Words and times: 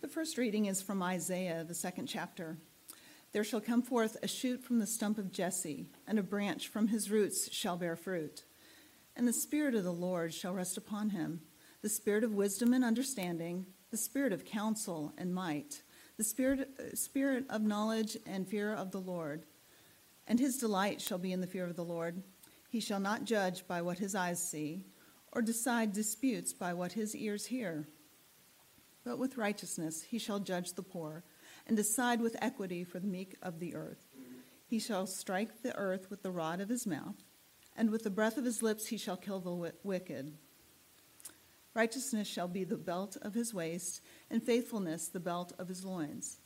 The 0.00 0.08
first 0.08 0.38
reading 0.38 0.64
is 0.64 0.80
from 0.80 1.02
Isaiah, 1.02 1.62
the 1.62 1.74
second 1.74 2.06
chapter. 2.06 2.56
There 3.32 3.44
shall 3.44 3.60
come 3.60 3.82
forth 3.82 4.16
a 4.22 4.28
shoot 4.28 4.64
from 4.64 4.78
the 4.78 4.86
stump 4.86 5.18
of 5.18 5.30
Jesse, 5.30 5.88
and 6.06 6.18
a 6.18 6.22
branch 6.22 6.68
from 6.68 6.88
his 6.88 7.10
roots 7.10 7.52
shall 7.52 7.76
bear 7.76 7.96
fruit. 7.96 8.44
And 9.14 9.28
the 9.28 9.32
Spirit 9.34 9.74
of 9.74 9.84
the 9.84 9.92
Lord 9.92 10.32
shall 10.32 10.54
rest 10.54 10.78
upon 10.78 11.10
him 11.10 11.42
the 11.82 11.90
Spirit 11.90 12.24
of 12.24 12.32
wisdom 12.32 12.72
and 12.72 12.82
understanding, 12.82 13.66
the 13.90 13.98
Spirit 13.98 14.32
of 14.32 14.46
counsel 14.46 15.12
and 15.18 15.34
might, 15.34 15.82
the 16.16 16.24
Spirit, 16.24 16.70
spirit 16.94 17.44
of 17.50 17.60
knowledge 17.60 18.16
and 18.26 18.48
fear 18.48 18.72
of 18.72 18.92
the 18.92 19.00
Lord. 19.00 19.44
And 20.26 20.40
his 20.40 20.56
delight 20.56 21.02
shall 21.02 21.18
be 21.18 21.32
in 21.32 21.42
the 21.42 21.46
fear 21.46 21.66
of 21.66 21.76
the 21.76 21.84
Lord. 21.84 22.22
He 22.70 22.80
shall 22.80 23.00
not 23.00 23.24
judge 23.24 23.68
by 23.68 23.82
what 23.82 23.98
his 23.98 24.14
eyes 24.14 24.42
see, 24.42 24.86
or 25.30 25.42
decide 25.42 25.92
disputes 25.92 26.54
by 26.54 26.72
what 26.72 26.92
his 26.92 27.14
ears 27.14 27.44
hear. 27.44 27.86
But 29.04 29.18
with 29.18 29.38
righteousness 29.38 30.02
he 30.02 30.18
shall 30.18 30.40
judge 30.40 30.72
the 30.72 30.82
poor, 30.82 31.24
and 31.66 31.76
decide 31.76 32.20
with 32.20 32.36
equity 32.40 32.84
for 32.84 32.98
the 32.98 33.06
meek 33.06 33.36
of 33.42 33.60
the 33.60 33.74
earth. 33.74 34.08
He 34.66 34.78
shall 34.78 35.06
strike 35.06 35.62
the 35.62 35.74
earth 35.76 36.10
with 36.10 36.22
the 36.22 36.30
rod 36.30 36.60
of 36.60 36.68
his 36.68 36.86
mouth, 36.86 37.16
and 37.76 37.90
with 37.90 38.02
the 38.02 38.10
breath 38.10 38.36
of 38.36 38.44
his 38.44 38.62
lips 38.62 38.88
he 38.88 38.96
shall 38.96 39.16
kill 39.16 39.40
the 39.40 39.72
wicked. 39.82 40.36
Righteousness 41.72 42.28
shall 42.28 42.48
be 42.48 42.64
the 42.64 42.76
belt 42.76 43.16
of 43.22 43.34
his 43.34 43.54
waist, 43.54 44.00
and 44.28 44.42
faithfulness 44.42 45.08
the 45.08 45.20
belt 45.20 45.52
of 45.58 45.68
his 45.68 45.84
loins. 45.84 46.38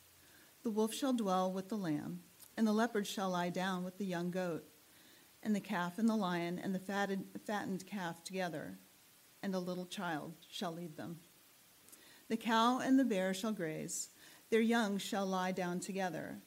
The 0.63 0.71
wolf 0.71 0.95
shall 0.95 1.13
dwell 1.13 1.53
with 1.53 1.69
the 1.69 1.77
lamb, 1.77 2.21
and 2.57 2.67
the 2.67 2.73
leopard 2.73 3.07
shall 3.07 3.31
lie 3.31 3.51
down 3.51 3.85
with 3.85 3.99
the 3.99 4.07
young 4.07 4.31
goat, 4.31 4.65
and 5.43 5.55
the 5.57 5.61
calf 5.61 5.99
and 5.99 6.09
the 6.09 6.17
lion 6.17 6.59
and 6.59 6.75
the 6.75 6.79
fatted, 6.79 7.25
fattened 7.47 7.87
calf 7.87 8.23
together, 8.23 8.79
and 9.43 9.55
a 9.55 9.59
little 9.59 9.87
child 9.87 10.35
shall 10.49 10.73
lead 10.73 10.97
them. 10.97 11.21
The 12.29 12.37
cow 12.37 12.79
and 12.79 12.99
the 12.99 13.05
bear 13.05 13.35
shall 13.35 13.53
graze, 13.53 14.11
their 14.51 14.61
young 14.61 14.99
shall 14.99 15.27
lie 15.27 15.53
down 15.53 15.81
together, 15.81 16.39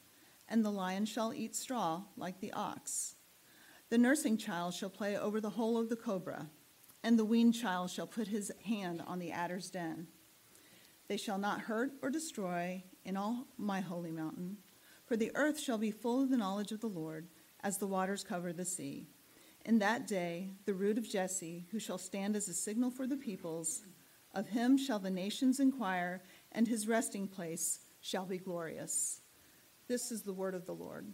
and 0.48 0.64
the 0.64 0.70
lion 0.70 1.04
shall 1.04 1.32
eat 1.32 1.54
straw 1.54 2.02
like 2.16 2.40
the 2.40 2.52
ox. 2.52 3.16
The 3.90 3.98
nursing 3.98 4.36
child 4.36 4.74
shall 4.74 4.90
play 4.90 5.16
over 5.16 5.40
the 5.40 5.50
hole 5.50 5.78
of 5.78 5.88
the 5.88 5.96
cobra 5.96 6.50
and 7.02 7.18
the 7.18 7.24
weaned 7.24 7.54
child 7.54 7.90
shall 7.90 8.06
put 8.06 8.28
his 8.28 8.52
hand 8.64 9.02
on 9.06 9.18
the 9.18 9.32
adder's 9.32 9.70
den. 9.70 10.08
They 11.08 11.16
shall 11.16 11.38
not 11.38 11.62
hurt 11.62 11.92
or 12.02 12.10
destroy 12.10 12.82
in 13.04 13.16
all 13.16 13.46
my 13.56 13.80
holy 13.80 14.10
mountain, 14.10 14.58
for 15.06 15.16
the 15.16 15.32
earth 15.34 15.58
shall 15.58 15.78
be 15.78 15.90
full 15.90 16.22
of 16.22 16.30
the 16.30 16.36
knowledge 16.36 16.72
of 16.72 16.80
the 16.80 16.86
Lord, 16.86 17.28
as 17.60 17.78
the 17.78 17.86
waters 17.86 18.24
cover 18.24 18.52
the 18.52 18.64
sea. 18.64 19.08
In 19.64 19.78
that 19.78 20.06
day, 20.06 20.50
the 20.66 20.74
root 20.74 20.98
of 20.98 21.08
Jesse, 21.08 21.66
who 21.70 21.78
shall 21.78 21.98
stand 21.98 22.36
as 22.36 22.48
a 22.48 22.54
signal 22.54 22.90
for 22.90 23.06
the 23.06 23.16
peoples, 23.16 23.82
of 24.34 24.48
him 24.48 24.76
shall 24.76 24.98
the 24.98 25.10
nations 25.10 25.60
inquire, 25.60 26.22
and 26.52 26.66
his 26.66 26.86
resting 26.88 27.28
place 27.28 27.80
shall 28.00 28.26
be 28.26 28.38
glorious. 28.38 29.20
This 29.86 30.10
is 30.10 30.22
the 30.22 30.32
word 30.32 30.54
of 30.54 30.66
the 30.66 30.74
Lord. 30.74 31.06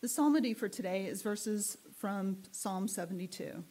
The 0.00 0.08
psalmody 0.08 0.52
for 0.52 0.68
today 0.68 1.06
is 1.06 1.22
verses 1.22 1.78
from 1.96 2.38
Psalm 2.52 2.86
72. 2.86 3.64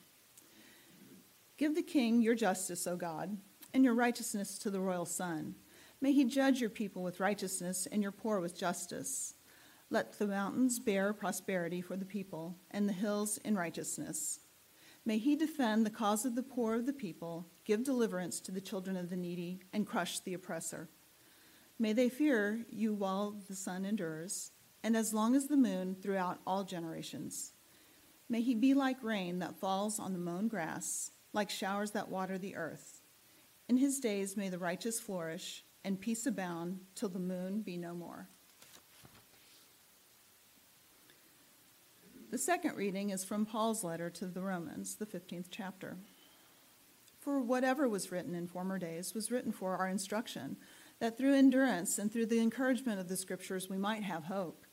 Give 1.58 1.76
the 1.76 1.84
king 1.84 2.22
your 2.22 2.36
justice, 2.36 2.88
O 2.88 2.96
God, 2.96 3.38
and 3.74 3.84
your 3.84 3.94
righteousness 3.94 4.58
to 4.60 4.70
the 4.70 4.82
royal 4.82 5.06
son. 5.06 5.56
May 6.02 6.12
he 6.12 6.26
judge 6.26 6.60
your 6.60 6.70
people 6.70 7.04
with 7.04 7.20
righteousness 7.20 7.88
and 7.92 8.02
your 8.02 8.12
poor 8.12 8.40
with 8.40 8.58
justice. 8.58 9.36
Let 9.90 10.18
the 10.18 10.28
mountains 10.28 10.80
bear 10.80 11.14
prosperity 11.14 11.80
for 11.80 11.96
the 11.96 12.06
people, 12.06 12.58
and 12.72 12.90
the 12.90 12.94
hills 12.94 13.38
in 13.46 13.56
righteousness. 13.56 14.40
May 15.06 15.20
he 15.20 15.36
defend 15.36 15.86
the 15.86 15.92
cause 15.92 16.26
of 16.26 16.34
the 16.34 16.42
poor 16.42 16.74
of 16.74 16.88
the 16.88 16.94
people, 16.94 17.46
give 17.64 17.84
deliverance 17.84 18.40
to 18.42 18.52
the 18.52 18.62
children 18.62 18.98
of 18.98 19.10
the 19.10 19.16
needy, 19.16 19.60
and 19.72 19.86
crush 19.86 20.20
the 20.20 20.34
oppressor. 20.34 20.90
May 21.78 21.94
they 21.94 22.10
fear 22.10 22.66
you 22.70 22.94
while 22.94 23.36
the 23.48 23.56
sun 23.56 23.86
endures, 23.86 24.52
and 24.84 24.98
as 24.98 25.14
long 25.14 25.36
as 25.36 25.48
the 25.48 25.58
moon 25.58 25.96
throughout 26.02 26.40
all 26.48 26.64
generations. 26.64 27.54
May 28.30 28.42
he 28.42 28.56
be 28.56 28.74
like 28.74 29.04
rain 29.04 29.40
that 29.40 29.60
falls 29.60 30.00
on 30.00 30.14
the 30.14 30.20
mown 30.20 30.48
grass, 30.48 31.12
like 31.34 31.52
showers 31.52 31.92
that 31.92 32.10
water 32.10 32.40
the 32.40 32.56
earth. 32.56 33.02
In 33.70 33.78
his 33.78 34.00
days 34.00 34.36
may 34.36 34.50
the 34.50 34.58
righteous 34.58 35.00
flourish, 35.00 35.64
and 35.84 36.02
peace 36.02 36.26
abound 36.26 36.80
till 36.96 37.10
the 37.10 37.20
moon 37.20 37.62
be 37.62 37.78
no 37.78 37.94
more. 37.94 38.30
The 42.36 42.40
second 42.40 42.76
reading 42.76 43.12
is 43.12 43.24
from 43.24 43.46
Paul's 43.46 43.82
letter 43.82 44.10
to 44.10 44.26
the 44.26 44.42
Romans, 44.42 44.96
the 44.96 45.06
15th 45.06 45.46
chapter. 45.50 45.96
For 47.22 47.40
whatever 47.40 47.88
was 47.88 48.12
written 48.12 48.36
in 48.36 48.46
former 48.46 48.78
days 48.78 49.14
was 49.14 49.32
written 49.32 49.54
for 49.54 49.78
our 49.78 49.88
instruction, 49.88 50.58
that 51.00 51.18
through 51.18 51.36
endurance 51.36 51.98
and 51.98 52.12
through 52.12 52.26
the 52.26 52.42
encouragement 52.42 53.00
of 53.00 53.08
the 53.08 53.16
Scriptures 53.16 53.70
we 53.70 53.78
might 53.78 54.04
have 54.04 54.26
hope. 54.26 54.66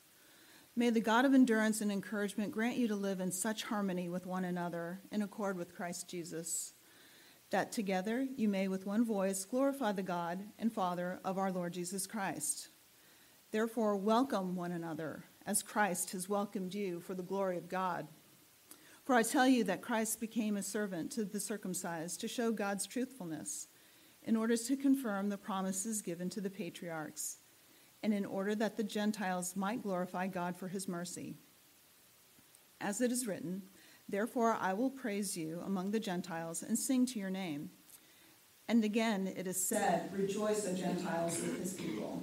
May 0.74 0.90
the 0.90 1.00
God 1.00 1.24
of 1.24 1.34
endurance 1.34 1.80
and 1.80 1.92
encouragement 1.92 2.50
grant 2.50 2.78
you 2.78 2.88
to 2.88 2.96
live 2.96 3.20
in 3.20 3.30
such 3.30 3.62
harmony 3.62 4.08
with 4.08 4.26
one 4.26 4.44
another 4.44 5.00
in 5.12 5.22
accord 5.22 5.56
with 5.56 5.72
Christ 5.72 6.10
Jesus, 6.10 6.74
that 7.50 7.70
together 7.70 8.26
you 8.34 8.48
may 8.48 8.66
with 8.66 8.86
one 8.86 9.04
voice 9.04 9.44
glorify 9.44 9.92
the 9.92 10.02
God 10.02 10.42
and 10.58 10.72
Father 10.72 11.20
of 11.24 11.38
our 11.38 11.52
Lord 11.52 11.74
Jesus 11.74 12.08
Christ. 12.08 12.70
Therefore, 13.52 13.94
welcome 13.94 14.56
one 14.56 14.72
another 14.72 15.26
as 15.46 15.62
Christ 15.62 16.12
has 16.12 16.28
welcomed 16.28 16.74
you 16.74 17.00
for 17.00 17.14
the 17.14 17.22
glory 17.22 17.56
of 17.56 17.68
God. 17.68 18.08
For 19.04 19.14
I 19.14 19.22
tell 19.22 19.48
you 19.48 19.64
that 19.64 19.82
Christ 19.82 20.20
became 20.20 20.56
a 20.56 20.62
servant 20.62 21.10
to 21.12 21.24
the 21.24 21.40
circumcised 21.40 22.20
to 22.20 22.28
show 22.28 22.52
God's 22.52 22.86
truthfulness, 22.86 23.68
in 24.24 24.36
order 24.36 24.56
to 24.56 24.76
confirm 24.76 25.28
the 25.28 25.38
promises 25.38 26.02
given 26.02 26.30
to 26.30 26.40
the 26.40 26.50
patriarchs 26.50 27.38
and 28.02 28.12
in 28.12 28.24
order 28.24 28.54
that 28.54 28.76
the 28.76 28.84
Gentiles 28.84 29.54
might 29.56 29.82
glorify 29.82 30.26
God 30.26 30.56
for 30.56 30.68
his 30.68 30.88
mercy. 30.88 31.34
As 32.80 33.00
it 33.00 33.12
is 33.12 33.26
written, 33.26 33.62
Therefore 34.08 34.56
I 34.60 34.72
will 34.72 34.90
praise 34.90 35.36
you 35.36 35.62
among 35.64 35.90
the 35.92 36.00
Gentiles 36.00 36.62
and 36.62 36.78
sing 36.78 37.06
to 37.06 37.18
your 37.18 37.30
name. 37.30 37.70
And 38.68 38.84
again 38.84 39.32
it 39.36 39.46
is 39.46 39.64
said, 39.64 40.10
Rejoice, 40.12 40.66
O 40.66 40.74
Gentiles, 40.74 41.40
with 41.40 41.58
his 41.58 41.74
people. 41.74 42.22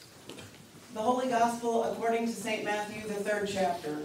The 0.93 0.99
Holy 0.99 1.29
Gospel 1.29 1.85
according 1.85 2.25
to 2.25 2.33
St. 2.33 2.65
Matthew, 2.65 3.07
the 3.07 3.13
third 3.13 3.47
chapter. 3.47 3.99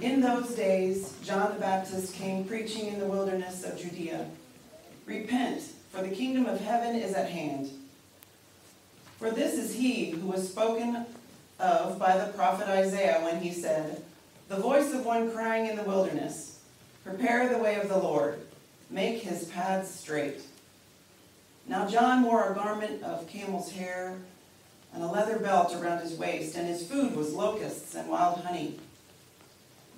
In 0.00 0.20
those 0.20 0.50
days, 0.50 1.14
John 1.22 1.54
the 1.54 1.60
Baptist 1.60 2.12
came 2.14 2.44
preaching 2.44 2.88
in 2.88 2.98
the 2.98 3.06
wilderness 3.06 3.62
of 3.62 3.78
Judea 3.78 4.26
Repent, 5.06 5.62
for 5.92 6.02
the 6.02 6.10
kingdom 6.10 6.46
of 6.46 6.60
heaven 6.60 6.96
is 6.96 7.14
at 7.14 7.30
hand. 7.30 7.70
For 9.20 9.30
this 9.30 9.54
is 9.54 9.76
he 9.76 10.10
who 10.10 10.26
was 10.26 10.48
spoken 10.48 11.06
of 11.60 12.00
by 12.00 12.18
the 12.18 12.32
prophet 12.32 12.66
Isaiah 12.66 13.20
when 13.22 13.40
he 13.40 13.52
said, 13.52 14.02
the 14.48 14.56
voice 14.56 14.92
of 14.92 15.06
one 15.06 15.30
crying 15.30 15.66
in 15.66 15.76
the 15.76 15.84
wilderness, 15.84 16.58
Prepare 17.04 17.48
the 17.48 17.58
way 17.58 17.76
of 17.76 17.88
the 17.88 17.96
Lord, 17.96 18.40
make 18.90 19.22
his 19.22 19.44
paths 19.44 19.94
straight. 19.94 20.40
Now 21.68 21.86
John 21.86 22.24
wore 22.24 22.50
a 22.50 22.56
garment 22.56 23.04
of 23.04 23.28
camel's 23.28 23.70
hair 23.70 24.18
and 24.94 25.02
a 25.02 25.06
leather 25.06 25.38
belt 25.38 25.74
around 25.74 26.00
his 26.00 26.14
waist, 26.14 26.56
and 26.56 26.66
his 26.66 26.86
food 26.86 27.14
was 27.14 27.34
locusts 27.34 27.94
and 27.94 28.08
wild 28.08 28.40
honey. 28.40 28.78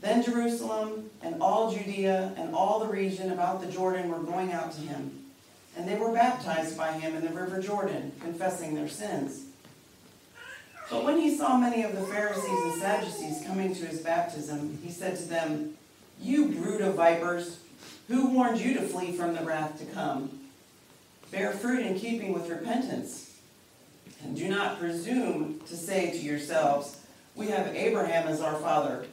Then 0.01 0.23
Jerusalem 0.23 1.11
and 1.23 1.41
all 1.43 1.73
Judea 1.73 2.33
and 2.37 2.55
all 2.55 2.81
the 2.81 2.93
region 2.93 3.31
about 3.33 3.61
the 3.61 3.71
Jordan 3.71 4.09
were 4.09 4.19
going 4.19 4.53
out 4.53 4.73
to 4.73 4.81
him, 4.81 5.25
and 5.77 5.87
they 5.89 5.97
were 5.97 6.13
baptized 6.13 6.77
by 6.77 6.93
him 6.93 7.15
in 7.15 7.23
the 7.23 7.31
river 7.31 7.61
Jordan, 7.61 8.13
confessing 8.21 8.75
their 8.75 8.89
sins. 8.89 9.45
But 10.91 11.05
when 11.05 11.19
he 11.19 11.37
saw 11.37 11.57
many 11.57 11.85
of 11.85 11.95
the 11.95 12.07
Pharisees 12.07 12.45
and 12.49 12.81
Sadducees 12.81 13.45
coming 13.47 13.75
to 13.75 13.87
his 13.87 14.01
baptism, 14.01 14.79
he 14.83 14.91
said 14.91 15.17
to 15.19 15.25
them, 15.25 15.75
You 16.21 16.49
brood 16.49 16.81
of 16.81 16.95
vipers, 16.95 17.61
who 18.09 18.31
warned 18.31 18.59
you 18.59 18.75
to 18.75 18.83
flee 18.83 19.13
from 19.13 19.35
the 19.35 19.45
wrath 19.45 19.79
to 19.79 19.85
come? 19.85 20.41
Bear 21.31 21.53
fruit 21.53 21.87
in 21.87 21.97
keeping 21.97 22.33
with 22.33 22.49
repentance. 22.49 23.30
And 24.23 24.37
do 24.37 24.49
not 24.49 24.79
presume 24.79 25.61
to 25.67 25.77
say 25.77 26.11
to 26.11 26.19
yourselves, 26.19 26.99
We 27.35 27.49
have 27.49 27.75
Abraham 27.75 28.29
as 28.29 28.41
our 28.41 28.57
father. 28.57 29.07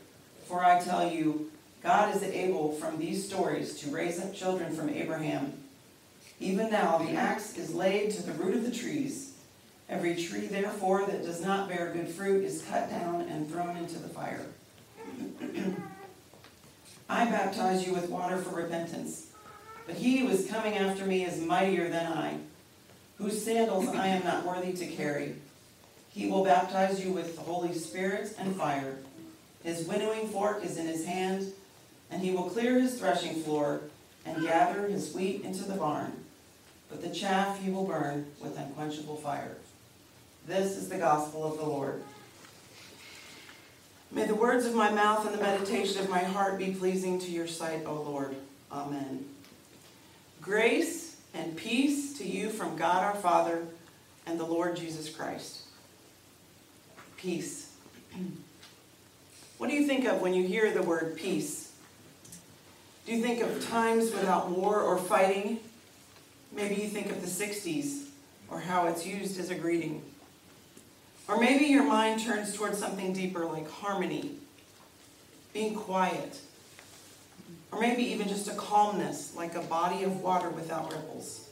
For 0.45 0.63
I 0.63 0.79
tell 0.79 1.11
you, 1.11 1.51
God 1.83 2.15
is 2.15 2.23
able 2.23 2.73
from 2.73 2.97
these 2.97 3.25
stories 3.25 3.79
to 3.79 3.89
raise 3.89 4.19
up 4.19 4.33
children 4.33 4.75
from 4.75 4.89
Abraham. 4.89 5.53
Even 6.39 6.69
now 6.69 6.97
the 6.97 7.13
axe 7.13 7.57
is 7.57 7.73
laid 7.73 8.11
to 8.11 8.23
the 8.23 8.33
root 8.33 8.55
of 8.55 8.63
the 8.63 8.71
trees. 8.71 9.33
Every 9.89 10.15
tree, 10.15 10.47
therefore, 10.47 11.05
that 11.05 11.23
does 11.23 11.41
not 11.41 11.69
bear 11.69 11.93
good 11.93 12.09
fruit 12.09 12.43
is 12.43 12.61
cut 12.63 12.89
down 12.89 13.21
and 13.21 13.49
thrown 13.49 13.77
into 13.77 13.97
the 13.99 14.09
fire. 14.09 14.45
I 17.09 17.25
baptize 17.25 17.87
you 17.87 17.93
with 17.93 18.09
water 18.09 18.37
for 18.37 18.55
repentance, 18.55 19.27
but 19.85 19.95
he 19.95 20.17
who 20.17 20.27
is 20.27 20.49
coming 20.49 20.75
after 20.75 21.05
me 21.05 21.23
is 21.23 21.39
mightier 21.39 21.89
than 21.89 22.05
I, 22.05 22.37
whose 23.17 23.43
sandals 23.43 23.87
I 23.89 24.07
am 24.07 24.23
not 24.23 24.45
worthy 24.45 24.73
to 24.73 24.87
carry. 24.87 25.35
He 26.09 26.29
will 26.29 26.43
baptize 26.43 27.03
you 27.03 27.11
with 27.11 27.35
the 27.35 27.41
Holy 27.41 27.73
Spirit 27.73 28.35
and 28.39 28.55
fire. 28.55 28.97
His 29.63 29.87
winnowing 29.87 30.27
fork 30.29 30.63
is 30.63 30.77
in 30.77 30.87
his 30.87 31.05
hand, 31.05 31.51
and 32.09 32.21
he 32.21 32.31
will 32.31 32.49
clear 32.49 32.79
his 32.79 32.99
threshing 32.99 33.41
floor 33.41 33.81
and 34.25 34.43
gather 34.43 34.87
his 34.87 35.13
wheat 35.13 35.43
into 35.43 35.63
the 35.63 35.75
barn, 35.75 36.11
but 36.89 37.01
the 37.01 37.09
chaff 37.09 37.61
he 37.61 37.69
will 37.69 37.85
burn 37.85 38.27
with 38.41 38.57
unquenchable 38.57 39.17
fire. 39.17 39.57
This 40.47 40.77
is 40.77 40.89
the 40.89 40.97
gospel 40.97 41.43
of 41.43 41.57
the 41.57 41.65
Lord. 41.65 42.01
May 44.11 44.25
the 44.25 44.35
words 44.35 44.65
of 44.65 44.73
my 44.73 44.89
mouth 44.89 45.25
and 45.25 45.37
the 45.37 45.41
meditation 45.41 45.99
of 45.99 46.09
my 46.09 46.23
heart 46.23 46.57
be 46.57 46.71
pleasing 46.71 47.19
to 47.19 47.31
your 47.31 47.47
sight, 47.47 47.83
O 47.85 47.93
Lord. 47.93 48.35
Amen. 48.71 49.25
Grace 50.41 51.06
and 51.37 51.55
peace 51.55 52.17
to 52.17 52.27
you 52.27 52.49
from 52.49 52.75
God 52.75 53.03
our 53.03 53.15
Father 53.15 53.63
and 54.25 54.39
the 54.39 54.45
Lord 54.45 54.75
Jesus 54.75 55.09
Christ. 55.09 55.61
Peace. 57.17 57.71
What 59.57 59.71
do 59.71 59.75
you 59.75 59.87
think 59.87 60.05
of 60.05 60.21
when 60.21 60.35
you 60.35 60.45
hear 60.45 60.71
the 60.71 60.83
word 60.83 61.15
peace? 61.15 61.71
Do 63.07 63.11
you 63.11 63.23
think 63.23 63.41
of 63.41 63.67
times 63.69 64.11
without 64.11 64.51
war 64.51 64.81
or 64.81 64.99
fighting? 64.99 65.59
Maybe 66.55 66.75
you 66.75 66.87
think 66.87 67.09
of 67.09 67.21
the 67.21 67.27
60s 67.27 68.05
or 68.51 68.59
how 68.59 68.85
it's 68.85 69.03
used 69.03 69.39
as 69.39 69.49
a 69.49 69.55
greeting. 69.55 70.03
Or 71.27 71.39
maybe 71.39 71.65
your 71.65 71.85
mind 71.85 72.21
turns 72.21 72.53
towards 72.53 72.77
something 72.77 73.13
deeper 73.13 73.45
like 73.45 73.67
harmony, 73.67 74.35
being 75.53 75.73
quiet, 75.73 76.39
or 77.71 77.79
maybe 77.79 78.03
even 78.03 78.27
just 78.27 78.47
a 78.47 78.53
calmness 78.53 79.35
like 79.35 79.55
a 79.55 79.61
body 79.61 80.03
of 80.03 80.21
water 80.21 80.49
without 80.49 80.91
ripples. 80.91 81.49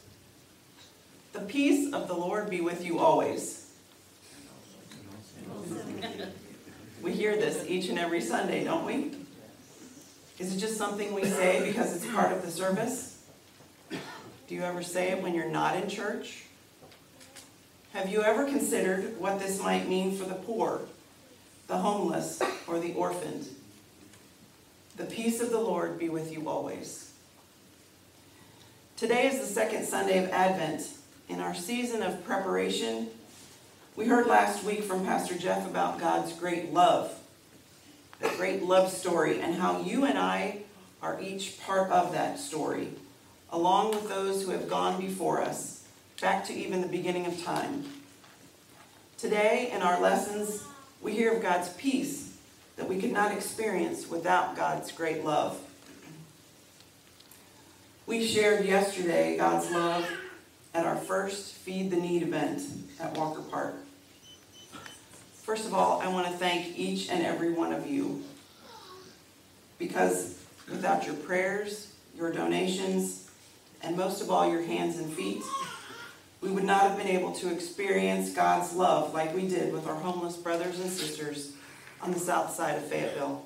The 1.34 1.42
peace 1.42 1.94
of 1.94 2.08
the 2.08 2.14
Lord 2.14 2.50
be 2.50 2.62
with 2.62 2.86
you 2.86 3.00
always. 3.00 3.74
We 7.02 7.12
hear 7.12 7.36
this 7.36 7.66
each 7.68 7.90
and 7.90 8.00
every 8.00 8.22
Sunday, 8.22 8.64
don't 8.64 8.86
we? 8.86 9.12
Is 10.40 10.56
it 10.56 10.60
just 10.60 10.78
something 10.78 11.14
we 11.14 11.26
say 11.26 11.66
because 11.66 11.96
it's 11.96 12.06
part 12.14 12.32
of 12.32 12.42
the 12.42 12.52
service? 12.52 13.24
Do 13.90 14.56
you 14.56 14.62
ever 14.64 14.84
say 14.84 15.10
it 15.10 15.22
when 15.22 15.34
you're 15.34 15.50
not 15.50 15.76
in 15.76 15.90
church? 15.90 16.44
Have 17.94 18.10
you 18.10 18.24
ever 18.24 18.46
considered 18.46 19.20
what 19.20 19.40
this 19.40 19.62
might 19.62 19.88
mean 19.88 20.16
for 20.18 20.26
the 20.26 20.36
poor, 20.36 20.82
the 21.68 21.78
homeless, 21.78 22.42
or 22.68 22.80
the 22.80 22.94
orphaned? 22.94 23.48
The 24.98 25.04
peace 25.04 25.42
of 25.42 25.50
the 25.50 25.60
Lord 25.60 26.00
be 26.00 26.08
with 26.08 26.32
you 26.32 26.48
always. 26.48 27.12
Today 28.96 29.28
is 29.28 29.42
the 29.42 29.46
second 29.46 29.84
Sunday 29.84 30.24
of 30.24 30.30
Advent. 30.32 30.88
In 31.28 31.42
our 31.42 31.54
season 31.54 32.02
of 32.02 32.24
preparation, 32.24 33.10
we 33.98 34.08
heard 34.08 34.26
last 34.26 34.64
week 34.64 34.84
from 34.84 35.04
Pastor 35.04 35.38
Jeff 35.38 35.68
about 35.68 36.00
God's 36.00 36.32
great 36.32 36.72
love, 36.72 37.14
the 38.22 38.30
great 38.38 38.64
love 38.64 38.90
story, 38.90 39.42
and 39.42 39.56
how 39.56 39.82
you 39.82 40.06
and 40.06 40.18
I 40.18 40.60
are 41.02 41.20
each 41.20 41.60
part 41.60 41.92
of 41.92 42.14
that 42.14 42.40
story, 42.40 42.92
along 43.52 43.92
with 43.92 44.08
those 44.08 44.44
who 44.44 44.52
have 44.52 44.70
gone 44.70 45.02
before 45.02 45.42
us, 45.42 45.84
back 46.22 46.46
to 46.46 46.54
even 46.54 46.80
the 46.80 46.88
beginning 46.88 47.26
of 47.26 47.44
time. 47.44 47.84
Today, 49.18 49.72
in 49.74 49.82
our 49.82 50.00
lessons, 50.00 50.64
we 51.02 51.12
hear 51.12 51.34
of 51.34 51.42
God's 51.42 51.68
peace 51.74 52.25
that 52.76 52.90
we 52.90 53.00
could 53.00 53.12
not 53.12 53.32
experience 53.32 54.10
without 54.10 54.56
God's 54.56 54.92
great 54.92 55.24
love. 55.24 55.60
We 58.06 58.26
shared 58.26 58.66
yesterday 58.66 59.38
God's 59.38 59.72
love 59.72 60.08
at 60.74 60.86
our 60.86 60.98
first 60.98 61.54
Feed 61.54 61.90
the 61.90 61.98
Need 61.98 62.22
event 62.22 62.62
at 63.00 63.18
Walker 63.18 63.42
Park. 63.42 63.76
First 65.44 65.66
of 65.66 65.74
all, 65.74 66.02
I 66.02 66.08
want 66.10 66.28
to 66.28 66.34
thank 66.34 66.78
each 66.78 67.10
and 67.10 67.24
every 67.24 67.52
one 67.52 67.72
of 67.72 67.88
you 67.88 68.24
because 69.80 70.44
without 70.70 71.06
your 71.06 71.16
prayers, 71.16 71.94
your 72.18 72.32
donations, 72.32 73.30
and 73.82 73.96
most 73.96 74.22
of 74.22 74.32
all, 74.32 74.50
your 74.50 74.64
hands 74.64 74.98
and 74.98 75.12
feet, 75.14 75.44
we 76.42 76.50
would 76.50 76.64
not 76.64 76.82
have 76.82 76.98
been 76.98 77.08
able 77.08 77.32
to 77.34 77.52
experience 77.52 78.34
God's 78.34 78.74
love 78.74 79.14
like 79.14 79.36
we 79.36 79.48
did 79.48 79.72
with 79.72 79.88
our 79.88 79.96
homeless 79.96 80.36
brothers 80.38 80.80
and 80.80 80.90
sisters 80.90 81.55
on 82.06 82.14
the 82.14 82.20
south 82.20 82.54
side 82.54 82.78
of 82.78 82.86
Fayetteville. 82.86 83.44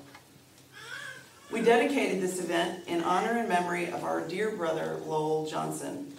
We 1.50 1.62
dedicated 1.62 2.20
this 2.20 2.38
event 2.38 2.86
in 2.86 3.02
honor 3.02 3.38
and 3.38 3.48
memory 3.48 3.86
of 3.86 4.04
our 4.04 4.20
dear 4.20 4.54
brother 4.54 5.00
Lowell 5.06 5.46
Johnson. 5.46 6.12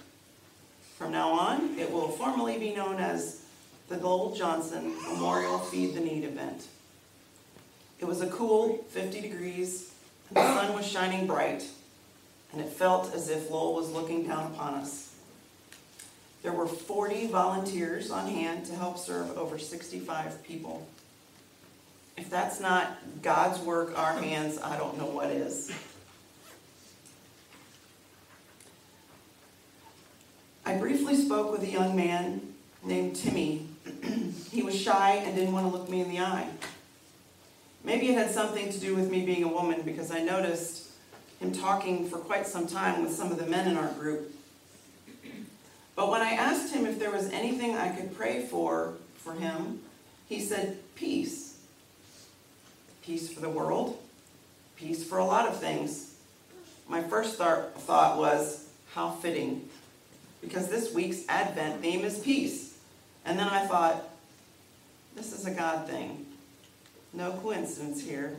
From 0.98 1.12
now 1.12 1.30
on, 1.34 1.78
it 1.78 1.92
will 1.92 2.08
formally 2.08 2.58
be 2.58 2.74
known 2.74 2.98
as 2.98 3.44
the 3.90 3.98
Lowell 3.98 4.34
Johnson 4.34 4.96
Memorial 5.04 5.60
Feed 5.60 5.94
the 5.94 6.00
Need 6.00 6.24
event. 6.24 6.66
It 8.00 8.06
was 8.06 8.22
a 8.22 8.28
cool 8.28 8.86
50 8.90 9.22
degrees, 9.22 9.94
and 10.30 10.38
the 10.38 10.56
sun 10.56 10.74
was 10.74 10.88
shining 10.88 11.28
bright, 11.28 11.64
and 12.54 12.60
it 12.60 12.70
felt 12.70 13.14
as 13.14 13.30
if 13.30 13.52
Lowell 13.52 13.76
was 13.76 13.92
looking 13.92 14.26
down 14.26 14.52
upon 14.52 14.74
us. 14.74 15.14
There 16.42 16.54
were 16.54 16.66
40 16.66 17.28
volunteers 17.28 18.10
on 18.10 18.28
hand 18.28 18.66
to 18.66 18.74
help 18.74 18.98
serve 18.98 19.38
over 19.38 19.60
65 19.60 20.44
people. 20.44 20.88
If 22.22 22.30
that's 22.30 22.60
not 22.60 23.00
God's 23.24 23.60
work, 23.62 23.98
our 23.98 24.14
hands, 24.14 24.60
I 24.60 24.78
don't 24.78 24.96
know 24.96 25.08
what 25.08 25.32
is. 25.32 25.72
I 30.64 30.78
briefly 30.78 31.16
spoke 31.16 31.52
with 31.52 31.64
a 31.64 31.68
young 31.68 31.96
man 31.96 32.54
named 32.84 33.16
Timmy. 33.16 33.66
he 34.52 34.62
was 34.62 34.80
shy 34.80 35.16
and 35.16 35.36
didn't 35.36 35.52
want 35.52 35.66
to 35.66 35.76
look 35.76 35.90
me 35.90 36.02
in 36.02 36.10
the 36.10 36.20
eye. 36.20 36.48
Maybe 37.84 38.10
it 38.10 38.14
had 38.14 38.30
something 38.30 38.72
to 38.72 38.80
do 38.80 38.96
with 38.96 39.10
me 39.10 39.26
being 39.26 39.44
a 39.44 39.50
woman 39.50 39.82
because 39.82 40.12
I 40.12 40.20
noticed 40.20 40.92
him 41.40 41.52
talking 41.52 42.08
for 42.08 42.20
quite 42.20 42.46
some 42.46 42.68
time 42.68 43.02
with 43.02 43.16
some 43.16 43.32
of 43.32 43.40
the 43.40 43.48
men 43.48 43.68
in 43.68 43.78
our 43.78 43.92
group. 43.94 44.32
But 45.96 46.12
when 46.12 46.22
I 46.22 46.34
asked 46.34 46.72
him 46.72 46.86
if 46.86 47.00
there 47.00 47.12
was 47.12 47.32
anything 47.32 47.76
I 47.76 47.90
could 47.90 48.16
pray 48.16 48.46
for 48.46 48.94
for 49.16 49.34
him, 49.34 49.80
he 50.30 50.40
said, 50.40 50.78
Peace. 50.94 51.41
Peace 53.02 53.34
for 53.34 53.40
the 53.40 53.50
world, 53.50 53.98
peace 54.76 55.04
for 55.04 55.18
a 55.18 55.26
lot 55.26 55.48
of 55.48 55.60
things. 55.60 56.16
My 56.88 57.02
first 57.02 57.38
thought 57.38 58.18
was, 58.18 58.68
How 58.94 59.12
fitting. 59.12 59.70
Because 60.42 60.68
this 60.68 60.94
week's 60.94 61.28
Advent 61.30 61.82
theme 61.82 62.04
is 62.04 62.20
peace. 62.20 62.78
And 63.26 63.40
then 63.40 63.48
I 63.48 63.66
thought, 63.66 64.10
This 65.16 65.34
is 65.34 65.46
a 65.46 65.52
God 65.52 65.88
thing. 65.88 66.26
No 67.14 67.32
coincidence 67.34 68.02
here. 68.02 68.38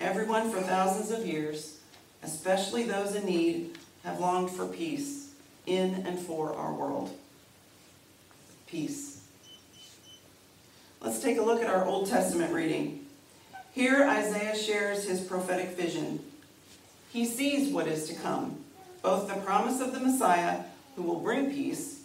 Everyone 0.00 0.50
for 0.50 0.60
thousands 0.60 1.10
of 1.10 1.26
years, 1.26 1.78
especially 2.22 2.84
those 2.84 3.14
in 3.14 3.24
need, 3.24 3.78
have 4.04 4.20
longed 4.20 4.50
for 4.50 4.66
peace 4.66 5.30
in 5.66 6.06
and 6.06 6.18
for 6.18 6.54
our 6.54 6.72
world. 6.72 7.10
Peace. 8.66 9.24
Let's 11.00 11.20
take 11.20 11.38
a 11.38 11.42
look 11.42 11.62
at 11.62 11.68
our 11.68 11.84
Old 11.84 12.08
Testament 12.08 12.52
reading. 12.52 13.05
Here, 13.76 14.08
Isaiah 14.08 14.56
shares 14.56 15.04
his 15.04 15.20
prophetic 15.20 15.76
vision. 15.76 16.20
He 17.12 17.26
sees 17.26 17.70
what 17.70 17.86
is 17.86 18.08
to 18.08 18.14
come, 18.14 18.64
both 19.02 19.28
the 19.28 19.34
promise 19.34 19.82
of 19.82 19.92
the 19.92 20.00
Messiah, 20.00 20.60
who 20.96 21.02
will 21.02 21.20
bring 21.20 21.50
peace, 21.50 22.00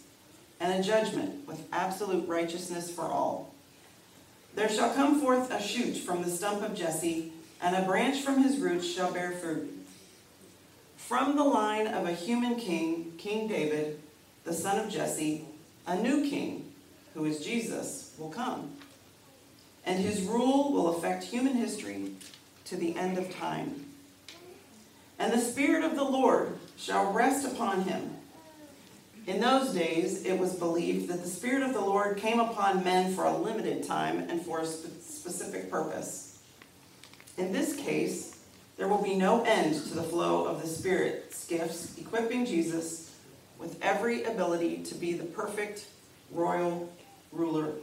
and 0.60 0.70
a 0.78 0.82
judgment 0.86 1.48
with 1.48 1.66
absolute 1.72 2.28
righteousness 2.28 2.90
for 2.90 3.06
all. 3.06 3.54
There 4.54 4.68
shall 4.68 4.92
come 4.92 5.18
forth 5.18 5.50
a 5.50 5.62
shoot 5.62 5.94
from 5.94 6.22
the 6.22 6.28
stump 6.28 6.62
of 6.62 6.74
Jesse, 6.74 7.32
and 7.62 7.74
a 7.74 7.88
branch 7.88 8.20
from 8.20 8.42
his 8.42 8.58
roots 8.58 8.86
shall 8.86 9.10
bear 9.10 9.32
fruit. 9.32 9.72
From 10.98 11.36
the 11.36 11.44
line 11.44 11.86
of 11.86 12.06
a 12.06 12.12
human 12.12 12.56
king, 12.56 13.14
King 13.16 13.48
David, 13.48 13.98
the 14.44 14.52
son 14.52 14.78
of 14.78 14.90
Jesse, 14.92 15.46
a 15.86 15.96
new 15.96 16.28
king, 16.28 16.70
who 17.14 17.24
is 17.24 17.42
Jesus, 17.42 18.14
will 18.18 18.28
come. 18.28 18.76
And 19.84 19.98
his 19.98 20.22
rule 20.22 20.72
will 20.72 20.96
affect 20.96 21.24
human 21.24 21.54
history 21.54 22.12
to 22.66 22.76
the 22.76 22.96
end 22.96 23.18
of 23.18 23.34
time. 23.34 23.86
And 25.18 25.32
the 25.32 25.38
Spirit 25.38 25.84
of 25.84 25.96
the 25.96 26.04
Lord 26.04 26.58
shall 26.76 27.12
rest 27.12 27.46
upon 27.46 27.82
him. 27.82 28.16
In 29.26 29.40
those 29.40 29.72
days, 29.72 30.24
it 30.24 30.38
was 30.38 30.54
believed 30.54 31.08
that 31.08 31.22
the 31.22 31.28
Spirit 31.28 31.62
of 31.62 31.74
the 31.74 31.80
Lord 31.80 32.16
came 32.16 32.40
upon 32.40 32.82
men 32.82 33.14
for 33.14 33.24
a 33.24 33.36
limited 33.36 33.84
time 33.84 34.18
and 34.28 34.42
for 34.42 34.60
a 34.60 34.66
spe- 34.66 35.00
specific 35.00 35.70
purpose. 35.70 36.40
In 37.38 37.52
this 37.52 37.76
case, 37.76 38.40
there 38.76 38.88
will 38.88 39.02
be 39.02 39.14
no 39.14 39.44
end 39.44 39.74
to 39.74 39.94
the 39.94 40.02
flow 40.02 40.46
of 40.46 40.60
the 40.60 40.66
Spirit's 40.66 41.46
gifts, 41.46 41.96
equipping 41.98 42.44
Jesus 42.44 43.12
with 43.58 43.78
every 43.80 44.24
ability 44.24 44.78
to 44.78 44.94
be 44.96 45.12
the 45.12 45.24
perfect, 45.24 45.86
royal 46.32 46.92
ruler. 47.30 47.74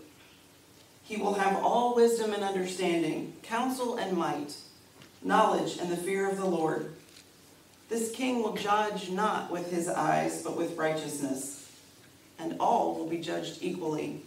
He 1.10 1.18
will 1.18 1.34
have 1.34 1.64
all 1.64 1.96
wisdom 1.96 2.34
and 2.34 2.44
understanding, 2.44 3.34
counsel 3.42 3.98
and 3.98 4.16
might, 4.16 4.54
knowledge 5.24 5.80
and 5.80 5.90
the 5.90 5.98
fear 5.98 6.30
of 6.30 6.38
the 6.38 6.46
Lord. 6.46 6.94
This 7.90 8.12
king 8.12 8.44
will 8.44 8.56
judge 8.56 9.10
not 9.10 9.50
with 9.50 9.72
his 9.72 9.88
eyes, 9.88 10.44
but 10.44 10.56
with 10.56 10.78
righteousness, 10.78 11.68
and 12.38 12.56
all 12.60 12.94
will 12.94 13.08
be 13.08 13.18
judged 13.18 13.58
equally. 13.62 14.22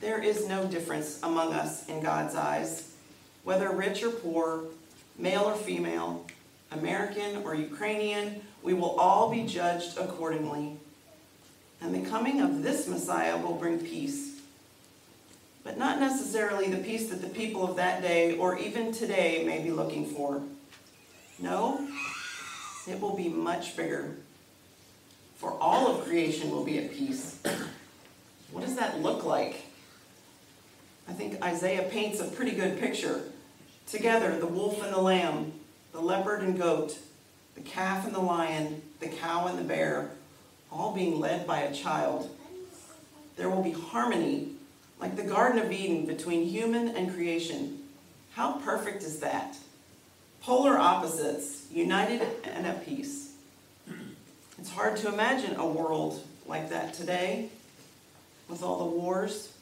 There 0.00 0.22
is 0.22 0.48
no 0.48 0.64
difference 0.64 1.20
among 1.22 1.52
us 1.52 1.86
in 1.90 2.02
God's 2.02 2.34
eyes, 2.34 2.94
whether 3.44 3.70
rich 3.70 4.02
or 4.02 4.12
poor, 4.12 4.64
male 5.18 5.42
or 5.42 5.56
female, 5.56 6.24
American 6.70 7.42
or 7.44 7.54
Ukrainian, 7.54 8.40
we 8.62 8.72
will 8.72 8.98
all 8.98 9.30
be 9.30 9.44
judged 9.44 9.98
accordingly. 9.98 10.78
And 11.82 11.94
the 11.94 12.08
coming 12.08 12.40
of 12.40 12.62
this 12.62 12.88
Messiah 12.88 13.36
will 13.36 13.56
bring 13.56 13.78
peace. 13.78 14.35
But 15.66 15.78
not 15.78 15.98
necessarily 15.98 16.70
the 16.70 16.76
peace 16.76 17.08
that 17.08 17.20
the 17.20 17.28
people 17.28 17.68
of 17.68 17.74
that 17.74 18.00
day 18.00 18.38
or 18.38 18.56
even 18.56 18.92
today 18.92 19.42
may 19.44 19.60
be 19.60 19.72
looking 19.72 20.06
for. 20.06 20.40
No, 21.40 21.88
it 22.86 23.00
will 23.00 23.16
be 23.16 23.28
much 23.28 23.76
bigger. 23.76 24.14
For 25.34 25.50
all 25.60 25.88
of 25.88 26.04
creation 26.04 26.52
will 26.52 26.64
be 26.64 26.78
at 26.78 26.92
peace. 26.92 27.40
What 28.52 28.64
does 28.64 28.76
that 28.76 29.02
look 29.02 29.24
like? 29.24 29.64
I 31.08 31.12
think 31.12 31.42
Isaiah 31.42 31.88
paints 31.90 32.20
a 32.20 32.26
pretty 32.26 32.52
good 32.52 32.78
picture. 32.78 33.24
Together, 33.88 34.38
the 34.38 34.46
wolf 34.46 34.80
and 34.84 34.94
the 34.94 35.00
lamb, 35.00 35.52
the 35.90 36.00
leopard 36.00 36.42
and 36.42 36.56
goat, 36.56 36.96
the 37.56 37.60
calf 37.60 38.06
and 38.06 38.14
the 38.14 38.20
lion, 38.20 38.82
the 39.00 39.08
cow 39.08 39.48
and 39.48 39.58
the 39.58 39.64
bear, 39.64 40.10
all 40.70 40.94
being 40.94 41.18
led 41.18 41.44
by 41.44 41.62
a 41.62 41.74
child. 41.74 42.30
There 43.36 43.50
will 43.50 43.64
be 43.64 43.72
harmony, 43.72 44.55
like 45.00 45.16
the 45.16 45.22
Garden 45.22 45.58
of 45.58 45.70
Eden, 45.70 46.06
between 46.06 46.44
human 46.44 46.88
and 46.88 47.12
creation. 47.12 47.82
How 48.32 48.52
perfect 48.52 49.02
is 49.02 49.20
that? 49.20 49.56
Polar 50.40 50.78
opposites, 50.78 51.66
united 51.72 52.22
and 52.44 52.66
at 52.66 52.84
peace. 52.86 53.32
It's 54.58 54.70
hard 54.70 54.96
to 54.98 55.12
imagine 55.12 55.56
a 55.56 55.66
world 55.66 56.22
like 56.46 56.70
that 56.70 56.94
today, 56.94 57.50
with 58.48 58.62
all 58.62 58.78
the 58.78 58.96
wars 58.96 59.52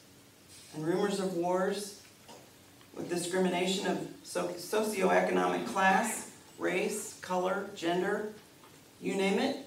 and 0.73 0.85
rumors 0.85 1.19
of 1.19 1.35
wars, 1.35 2.01
with 2.95 3.09
discrimination 3.09 3.87
of 3.87 3.97
socioeconomic 4.23 5.67
class, 5.67 6.31
race, 6.57 7.17
color, 7.21 7.67
gender, 7.75 8.29
you 9.01 9.15
name 9.15 9.39
it, 9.39 9.57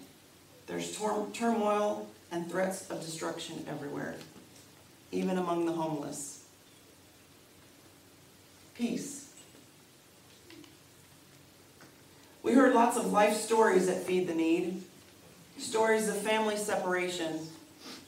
there's 0.67 0.97
turmoil 0.97 2.09
and 2.31 2.51
threats 2.51 2.91
of 2.91 3.01
destruction 3.01 3.65
everywhere, 3.69 4.15
even 5.13 5.39
among 5.39 5.67
the 5.67 5.73
homeless. 5.73 6.45
Peace. 8.75 9.33
We 12.43 12.53
heard 12.53 12.75
lots 12.75 12.97
of 12.97 13.13
life 13.13 13.35
stories 13.35 13.87
that 13.87 14.03
feed 14.05 14.27
the 14.27 14.35
need 14.35 14.83
stories 15.59 16.09
of 16.09 16.17
family 16.17 16.57
separation, 16.57 17.41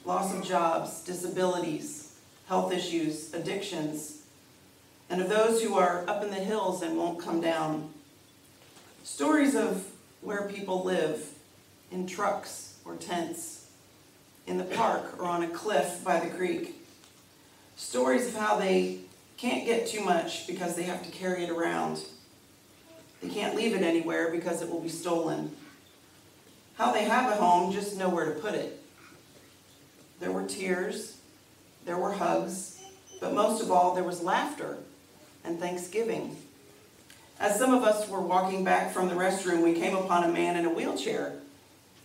loss 0.05 0.33
of 0.33 0.45
jobs, 0.45 1.03
disabilities, 1.03 2.17
health 2.47 2.73
issues, 2.73 3.35
addictions, 3.35 4.23
and 5.11 5.21
of 5.21 5.29
those 5.29 5.61
who 5.61 5.77
are 5.77 6.05
up 6.09 6.23
in 6.23 6.31
the 6.31 6.37
hills 6.37 6.81
and 6.81 6.97
won't 6.97 7.19
come 7.19 7.41
down 7.41 7.91
Stories 9.03 9.55
of 9.55 9.87
where 10.21 10.49
people 10.49 10.85
live 10.85 11.27
in 11.91 12.07
trucks 12.07 12.77
or 12.85 12.97
tents, 12.97 13.67
in 14.47 14.59
the 14.59 14.65
park 14.65 15.19
or 15.19 15.25
on 15.25 15.43
a 15.43 15.49
cliff 15.49 16.05
by 16.05 16.21
the 16.21 16.29
creek. 16.29 16.80
Stories 17.81 18.29
of 18.29 18.37
how 18.37 18.59
they 18.59 18.99
can't 19.39 19.65
get 19.65 19.87
too 19.87 20.05
much 20.05 20.47
because 20.47 20.77
they 20.77 20.83
have 20.83 21.03
to 21.03 21.11
carry 21.11 21.45
it 21.45 21.51
around. 21.51 21.99
They 23.23 23.31
can't 23.31 23.57
leave 23.57 23.75
it 23.75 23.83
anywhere 23.83 24.31
because 24.31 24.61
it 24.61 24.69
will 24.69 24.81
be 24.81 24.91
stolen. 24.91 25.57
How 26.77 26.93
they 26.93 27.05
have 27.05 27.33
a 27.33 27.37
home, 27.37 27.73
just 27.73 27.97
nowhere 27.97 28.27
to 28.27 28.39
put 28.39 28.55
it. 28.55 28.83
There 30.21 30.31
were 30.31 30.47
tears, 30.47 31.17
there 31.87 31.97
were 31.97 32.13
hugs, 32.13 32.81
but 33.19 33.33
most 33.33 33.63
of 33.63 33.71
all, 33.71 33.95
there 33.95 34.05
was 34.05 34.23
laughter 34.23 34.77
and 35.43 35.59
thanksgiving. 35.59 36.37
As 37.41 37.59
some 37.59 37.73
of 37.73 37.83
us 37.83 38.09
were 38.11 38.21
walking 38.21 38.63
back 38.63 38.93
from 38.93 39.09
the 39.09 39.15
restroom, 39.15 39.65
we 39.65 39.73
came 39.73 39.97
upon 39.97 40.25
a 40.25 40.29
man 40.29 40.57
in 40.57 40.67
a 40.67 40.71
wheelchair 40.71 41.33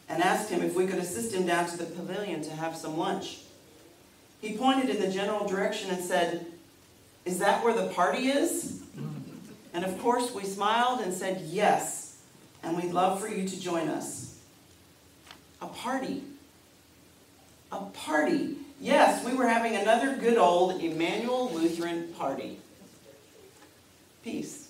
and 0.07 0.23
asked 0.23 0.49
him 0.49 0.61
if 0.61 0.73
we 0.73 0.87
could 0.87 0.99
assist 0.99 1.33
him 1.33 1.45
down 1.45 1.67
to 1.67 1.77
the 1.77 1.83
pavilion 1.83 2.41
to 2.43 2.51
have 2.51 2.77
some 2.77 2.97
lunch. 2.97 3.41
He 4.41 4.57
pointed 4.57 4.89
in 4.89 5.01
the 5.01 5.11
general 5.11 5.47
direction 5.47 5.89
and 5.89 6.03
said, 6.03 6.45
Is 7.25 7.39
that 7.39 7.63
where 7.63 7.73
the 7.73 7.87
party 7.87 8.27
is? 8.27 8.81
And 9.73 9.83
of 9.83 9.99
course, 9.99 10.33
we 10.33 10.43
smiled 10.43 11.01
and 11.01 11.13
said, 11.13 11.41
Yes, 11.47 12.17
and 12.63 12.77
we'd 12.77 12.91
love 12.91 13.19
for 13.19 13.27
you 13.27 13.47
to 13.47 13.59
join 13.59 13.89
us. 13.89 14.39
A 15.61 15.67
party. 15.67 16.23
A 17.71 17.81
party. 17.81 18.55
Yes, 18.79 19.25
we 19.25 19.33
were 19.33 19.47
having 19.47 19.75
another 19.75 20.15
good 20.15 20.37
old 20.37 20.81
Emmanuel 20.81 21.51
Lutheran 21.53 22.07
party. 22.13 22.59
Peace. 24.23 24.69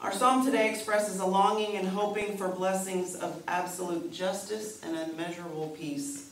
Our 0.00 0.12
psalm 0.12 0.44
today 0.44 0.68
expresses 0.70 1.18
a 1.18 1.26
longing 1.26 1.76
and 1.76 1.88
hoping 1.88 2.36
for 2.36 2.48
blessings 2.48 3.14
of 3.14 3.42
absolute 3.48 4.12
justice 4.12 4.82
and 4.82 4.96
unmeasurable 4.96 5.74
peace 5.78 6.25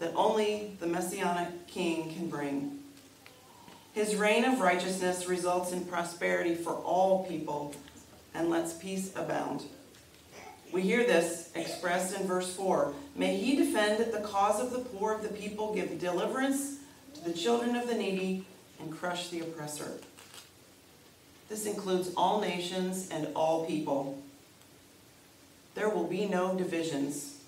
that 0.00 0.12
only 0.16 0.76
the 0.80 0.86
Messianic 0.86 1.66
King 1.68 2.12
can 2.12 2.28
bring. 2.28 2.78
His 3.92 4.16
reign 4.16 4.44
of 4.44 4.60
righteousness 4.60 5.28
results 5.28 5.72
in 5.72 5.84
prosperity 5.84 6.54
for 6.54 6.72
all 6.72 7.26
people 7.26 7.74
and 8.34 8.50
lets 8.50 8.72
peace 8.72 9.14
abound. 9.14 9.64
We 10.72 10.82
hear 10.82 11.04
this 11.04 11.50
expressed 11.54 12.18
in 12.18 12.26
verse 12.26 12.54
4 12.54 12.94
May 13.16 13.36
he 13.36 13.56
defend 13.56 14.12
the 14.12 14.20
cause 14.20 14.60
of 14.60 14.70
the 14.70 14.78
poor 14.78 15.12
of 15.12 15.22
the 15.22 15.28
people, 15.28 15.74
give 15.74 15.98
deliverance 16.00 16.78
to 17.14 17.24
the 17.24 17.32
children 17.32 17.76
of 17.76 17.86
the 17.86 17.94
needy, 17.94 18.44
and 18.80 18.96
crush 18.96 19.28
the 19.28 19.40
oppressor. 19.40 19.98
This 21.48 21.66
includes 21.66 22.12
all 22.16 22.40
nations 22.40 23.08
and 23.10 23.28
all 23.34 23.66
people. 23.66 24.22
There 25.74 25.90
will 25.90 26.06
be 26.06 26.26
no 26.26 26.54
divisions. 26.54 27.39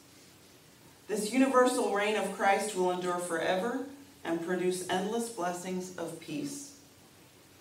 This 1.12 1.30
universal 1.30 1.92
reign 1.92 2.16
of 2.16 2.32
Christ 2.38 2.74
will 2.74 2.90
endure 2.90 3.18
forever 3.18 3.84
and 4.24 4.42
produce 4.46 4.88
endless 4.88 5.28
blessings 5.28 5.94
of 5.98 6.18
peace, 6.20 6.78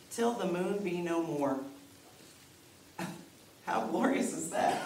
till 0.10 0.32
the 0.32 0.46
moon 0.46 0.78
be 0.78 1.02
no 1.02 1.22
more. 1.22 1.60
How 3.66 3.82
glorious 3.88 4.32
is 4.32 4.52
that? 4.52 4.82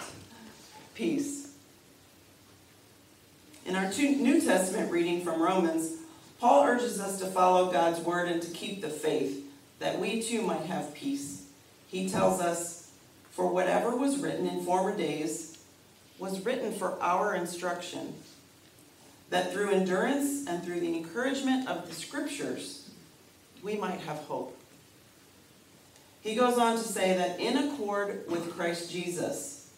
Peace. 0.96 1.52
In 3.64 3.76
our 3.76 3.88
New 3.88 4.40
Testament 4.40 4.90
reading 4.90 5.22
from 5.22 5.40
Romans, 5.40 5.98
Paul 6.40 6.64
urges 6.64 6.98
us 6.98 7.20
to 7.20 7.26
follow 7.26 7.70
God's 7.70 8.00
word 8.00 8.28
and 8.28 8.42
to 8.42 8.50
keep 8.50 8.80
the 8.80 8.88
faith, 8.88 9.48
that 9.78 10.00
we 10.00 10.20
too 10.20 10.42
might 10.42 10.66
have 10.66 10.92
peace 10.92 11.44
he 11.86 12.08
tells 12.08 12.40
us, 12.40 12.90
For 13.30 13.46
whatever 13.46 13.94
was 13.94 14.18
written 14.18 14.48
in 14.48 14.64
former 14.64 14.96
days 14.96 15.56
was 16.18 16.44
written 16.44 16.72
for 16.72 17.00
our 17.00 17.32
instruction, 17.32 18.14
that 19.30 19.52
through 19.52 19.70
endurance 19.70 20.46
and 20.46 20.62
through 20.64 20.80
the 20.80 20.96
encouragement 20.96 21.68
of 21.68 21.88
the 21.88 21.94
scriptures, 21.94 22.90
we 23.62 23.76
might 23.76 24.00
have 24.00 24.18
hope. 24.18 24.56
He 26.20 26.34
goes 26.34 26.58
on 26.58 26.76
to 26.76 26.82
say 26.82 27.16
that 27.16 27.38
in 27.40 27.56
accord 27.56 28.24
with 28.28 28.52
Christ 28.56 28.90
Jesus, 28.90 29.70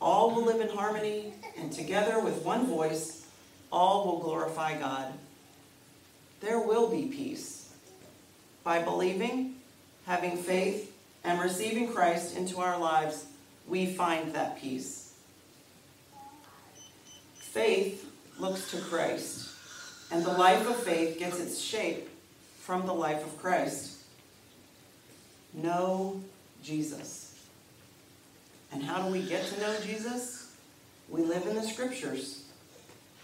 all 0.00 0.34
will 0.34 0.44
live 0.44 0.60
in 0.60 0.68
harmony, 0.68 1.32
and 1.58 1.72
together 1.72 2.20
with 2.20 2.44
one 2.44 2.66
voice, 2.66 3.26
all 3.72 4.06
will 4.06 4.20
glorify 4.20 4.78
God. 4.78 5.12
There 6.40 6.60
will 6.60 6.88
be 6.88 7.06
peace. 7.06 7.72
By 8.62 8.82
believing, 8.82 9.56
having 10.06 10.36
faith, 10.36 10.94
and 11.24 11.40
receiving 11.40 11.92
Christ 11.92 12.36
into 12.36 12.58
our 12.60 12.78
lives, 12.78 13.26
we 13.66 13.86
find 13.86 14.34
that 14.34 14.60
peace. 14.60 15.14
Faith 17.34 18.07
looks 18.40 18.70
to 18.70 18.78
Christ, 18.78 19.50
and 20.10 20.24
the 20.24 20.32
life 20.32 20.68
of 20.68 20.76
faith 20.76 21.18
gets 21.18 21.38
its 21.40 21.60
shape 21.60 22.08
from 22.60 22.86
the 22.86 22.94
life 22.94 23.24
of 23.24 23.38
Christ. 23.38 23.98
Know 25.54 26.22
Jesus. 26.62 27.34
And 28.72 28.82
how 28.82 29.02
do 29.02 29.10
we 29.10 29.22
get 29.22 29.46
to 29.46 29.60
know 29.60 29.74
Jesus? 29.84 30.54
We 31.08 31.22
live 31.22 31.46
in 31.46 31.54
the 31.54 31.62
scriptures. 31.62 32.44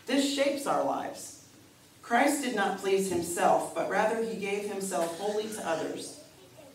This 0.07 0.35
shapes 0.35 0.67
our 0.67 0.85
lives. 0.85 1.45
Christ 2.03 2.43
did 2.43 2.55
not 2.55 2.79
please 2.79 3.11
himself, 3.11 3.75
but 3.75 3.91
rather 3.91 4.23
he 4.23 4.37
gave 4.37 4.71
himself 4.71 5.19
wholly 5.19 5.49
to 5.49 5.69
others 5.69 6.21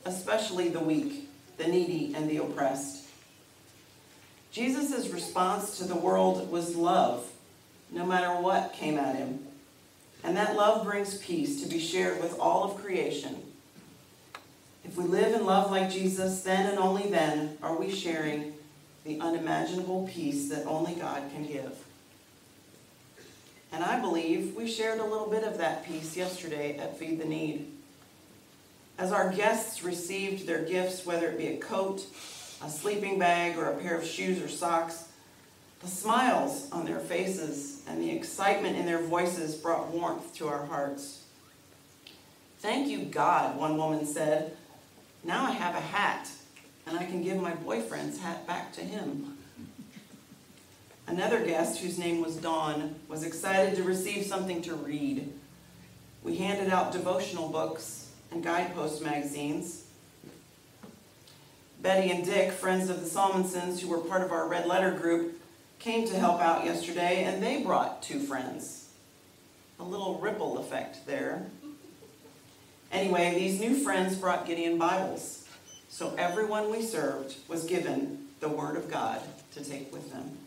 especially 0.06 0.70
the 0.70 0.80
weak, 0.80 1.30
the 1.58 1.68
needy, 1.68 2.14
and 2.16 2.30
the 2.30 2.38
oppressed. 2.38 3.08
Jesus' 4.52 5.10
response 5.10 5.78
to 5.78 5.84
the 5.86 5.96
world 5.96 6.52
was 6.52 6.76
love, 6.76 7.29
no 7.92 8.06
matter 8.06 8.40
what 8.42 8.74
came 8.74 8.98
at 8.98 9.16
him. 9.16 9.46
And 10.24 10.36
that 10.36 10.56
love 10.56 10.86
brings 10.86 11.18
peace 11.18 11.62
to 11.64 11.70
be 11.70 11.80
shared 11.80 12.22
with 12.22 12.38
all 12.40 12.64
of 12.64 12.84
creation. 12.84 13.44
If 14.84 14.98
we 14.98 15.06
live 15.06 15.34
and 15.34 15.46
love 15.46 15.72
like 15.72 15.90
Jesus, 15.90 16.42
then 16.42 16.66
and 16.66 16.80
only 16.80 17.10
then 17.10 17.58
are 17.62 17.76
we 17.76 17.92
sharing 17.92 18.54
the 19.06 19.20
unimaginable 19.20 20.10
peace 20.12 20.50
that 20.50 20.66
only 20.66 20.94
God 20.94 21.24
can 21.34 21.46
give. 21.46 21.78
And 23.72 23.84
I 23.84 24.00
believe 24.00 24.56
we 24.56 24.68
shared 24.68 25.00
a 25.00 25.06
little 25.06 25.30
bit 25.30 25.44
of 25.44 25.58
that 25.60 25.86
peace 25.86 26.18
yesterday 26.18 26.78
at 26.78 26.98
Feed 26.98 27.20
the 27.20 27.26
Need. 27.26 27.68
As 28.98 29.12
our 29.12 29.32
guests 29.32 29.84
received 29.84 30.48
their 30.48 30.64
gifts, 30.64 31.06
whether 31.06 31.28
it 31.28 31.38
be 31.38 31.48
a 31.48 31.58
coat, 31.58 32.06
a 32.64 32.70
sleeping 32.70 33.20
bag, 33.20 33.58
or 33.58 33.66
a 33.66 33.78
pair 33.78 33.98
of 33.98 34.06
shoes 34.06 34.42
or 34.42 34.50
socks, 34.50 35.06
the 35.82 35.88
smiles 35.88 36.70
on 36.72 36.86
their 36.86 37.00
faces 37.00 37.82
and 37.88 38.02
the 38.02 38.12
excitement 38.12 38.76
in 38.76 38.86
their 38.86 39.02
voices 39.02 39.56
brought 39.56 39.90
warmth 39.90 40.36
to 40.36 40.48
our 40.48 40.66
hearts. 40.66 41.24
Thank 42.60 42.90
you, 42.90 43.06
God, 43.06 43.58
one 43.58 43.78
woman 43.78 44.06
said. 44.06 44.58
Now 45.24 45.46
I 45.46 45.52
have 45.52 45.76
a 45.76 45.80
hat, 45.80 46.30
and 46.86 46.98
I 46.98 47.06
can 47.06 47.24
give 47.24 47.42
my 47.42 47.54
boyfriend's 47.54 48.20
hat 48.20 48.46
back 48.46 48.74
to 48.74 48.82
him. 48.82 49.38
Another 51.08 51.44
guest, 51.44 51.80
whose 51.80 51.98
name 51.98 52.22
was 52.22 52.36
Dawn, 52.36 52.96
was 53.08 53.24
excited 53.24 53.76
to 53.76 53.84
receive 53.84 54.26
something 54.26 54.62
to 54.64 54.76
read. 54.76 55.32
We 56.22 56.36
handed 56.36 56.72
out 56.72 56.92
devotional 56.92 57.50
books 57.50 58.10
and 58.32 58.44
guidepost 58.44 59.02
magazines. 59.02 59.86
Betty 61.82 62.12
and 62.12 62.26
Dick, 62.26 62.52
friends 62.52 62.90
of 62.90 63.00
the 63.00 63.10
Salmonsons 63.10 63.80
who 63.80 63.88
were 63.88 64.00
part 64.00 64.22
of 64.22 64.32
our 64.32 64.48
Red 64.48 64.68
Letter 64.68 64.92
group, 64.92 65.39
came 65.80 66.06
to 66.08 66.20
help 66.20 66.42
out 66.42 66.66
yesterday, 66.66 67.24
and 67.24 67.42
they 67.42 67.64
brought 67.64 68.04
two 68.04 68.20
friends. 68.20 68.90
A 69.80 69.84
little 69.84 70.20
ripple 70.20 70.58
effect 70.58 71.06
there. 71.08 71.48
Anyway, 72.92 73.34
these 73.36 73.60
new 73.60 73.76
friends 73.76 74.16
brought 74.16 74.46
Gideon 74.46 74.78
Bibles, 74.78 75.48
so 75.88 76.14
everyone 76.18 76.70
we 76.70 76.82
served 76.82 77.36
was 77.48 77.64
given 77.64 78.28
the 78.40 78.50
Word 78.50 78.76
of 78.76 78.90
God 78.90 79.22
to 79.54 79.64
take 79.64 79.92
with 79.94 80.12
them. 80.12 80.38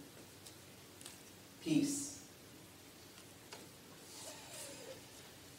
Peace. 1.65 2.21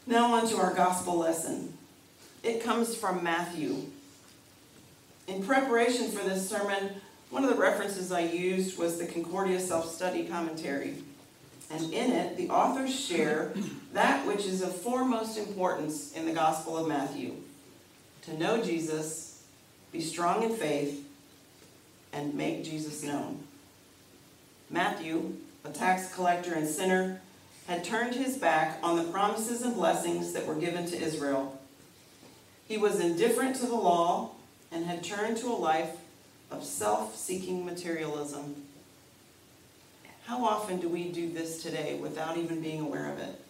Now, 0.06 0.34
on 0.34 0.48
to 0.50 0.58
our 0.58 0.74
gospel 0.74 1.18
lesson. 1.18 1.78
It 2.44 2.62
comes 2.62 2.94
from 2.94 3.24
Matthew. 3.24 3.86
In 5.28 5.44
preparation 5.44 6.10
for 6.10 6.28
this 6.28 6.50
sermon, 6.50 7.02
one 7.34 7.44
of 7.44 7.50
the 7.50 7.60
references 7.60 8.12
I 8.12 8.20
used 8.20 8.78
was 8.78 9.00
the 9.00 9.08
Concordia 9.08 9.60
Self 9.60 9.92
Study 9.92 10.26
Commentary. 10.26 10.94
And 11.72 11.92
in 11.92 12.12
it, 12.12 12.38
the 12.38 12.50
authors 12.50 12.94
share 12.94 13.54
that 13.92 14.28
which 14.28 14.46
is 14.46 14.62
of 14.62 14.76
foremost 14.76 15.40
importance 15.40 16.14
in 16.14 16.28
the 16.28 16.32
Gospel 16.32 16.78
of 16.78 16.88
Matthew 16.88 17.34
to 18.26 18.38
know 18.38 18.64
Jesus, 18.64 19.44
be 19.92 20.00
strong 20.00 20.44
in 20.44 20.56
faith, 20.56 21.10
and 22.14 22.36
make 22.36 22.64
Jesus 22.64 23.02
known. 23.02 23.40
Matthew, 24.70 25.34
a 25.66 25.70
tax 25.70 26.14
collector 26.14 26.54
and 26.54 26.68
sinner, 26.68 27.20
had 27.68 27.84
turned 27.84 28.14
his 28.14 28.38
back 28.38 28.78
on 28.84 28.96
the 28.96 29.12
promises 29.12 29.64
and 29.64 29.74
blessings 29.74 30.34
that 30.34 30.46
were 30.46 30.54
given 30.54 30.86
to 30.86 31.02
Israel. 31.02 31.60
He 32.68 32.78
was 32.78 33.00
indifferent 33.00 33.56
to 33.56 33.66
the 33.66 33.74
law 33.74 34.34
and 34.72 34.86
had 34.86 35.04
turned 35.04 35.38
to 35.38 35.48
a 35.48 35.58
life 35.58 35.98
of 36.54 36.64
self 36.64 37.16
seeking 37.16 37.66
materialism. 37.66 38.56
How 40.26 40.46
often 40.46 40.80
do 40.80 40.88
we 40.88 41.12
do 41.12 41.32
this 41.32 41.62
today 41.62 41.98
without 42.02 42.38
even 42.38 42.62
being 42.62 42.82
aware 42.82 43.12
of 43.12 43.20
it? 43.20 43.42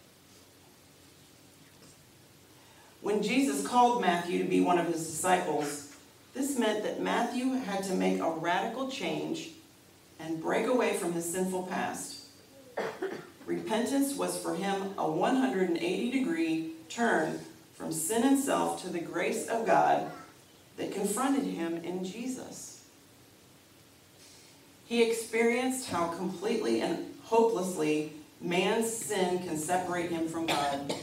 When 3.01 3.21
Jesus 3.21 3.67
called 3.67 4.01
Matthew 4.01 4.41
to 4.41 4.49
be 4.49 4.61
one 4.61 4.79
of 4.79 4.87
his 4.87 5.05
disciples, 5.05 5.93
this 6.33 6.57
meant 6.57 6.83
that 6.83 7.01
Matthew 7.01 7.53
had 7.53 7.83
to 7.83 7.93
make 7.93 8.19
a 8.19 8.31
radical 8.31 8.89
change 8.89 9.49
and 10.19 10.41
break 10.41 10.67
away 10.67 10.93
from 10.93 11.13
his 11.13 11.29
sinful 11.29 11.63
past. 11.63 12.21
Repentance 13.45 14.15
was 14.15 14.41
for 14.41 14.55
him 14.55 14.93
a 14.97 15.09
180 15.11 16.11
degree 16.11 16.71
turn 16.89 17.41
from 17.73 17.91
sin 17.91 18.23
and 18.23 18.39
self 18.39 18.81
to 18.81 18.89
the 18.89 18.99
grace 18.99 19.47
of 19.47 19.65
God 19.65 20.09
that 20.77 20.93
confronted 20.93 21.43
him 21.43 21.77
in 21.83 22.03
Jesus. 22.05 22.72
He 24.93 25.01
experienced 25.01 25.89
how 25.89 26.09
completely 26.09 26.81
and 26.81 27.15
hopelessly 27.23 28.13
man's 28.39 28.93
sin 28.93 29.39
can 29.39 29.57
separate 29.57 30.11
him 30.11 30.27
from 30.27 30.45
God, 30.45 30.93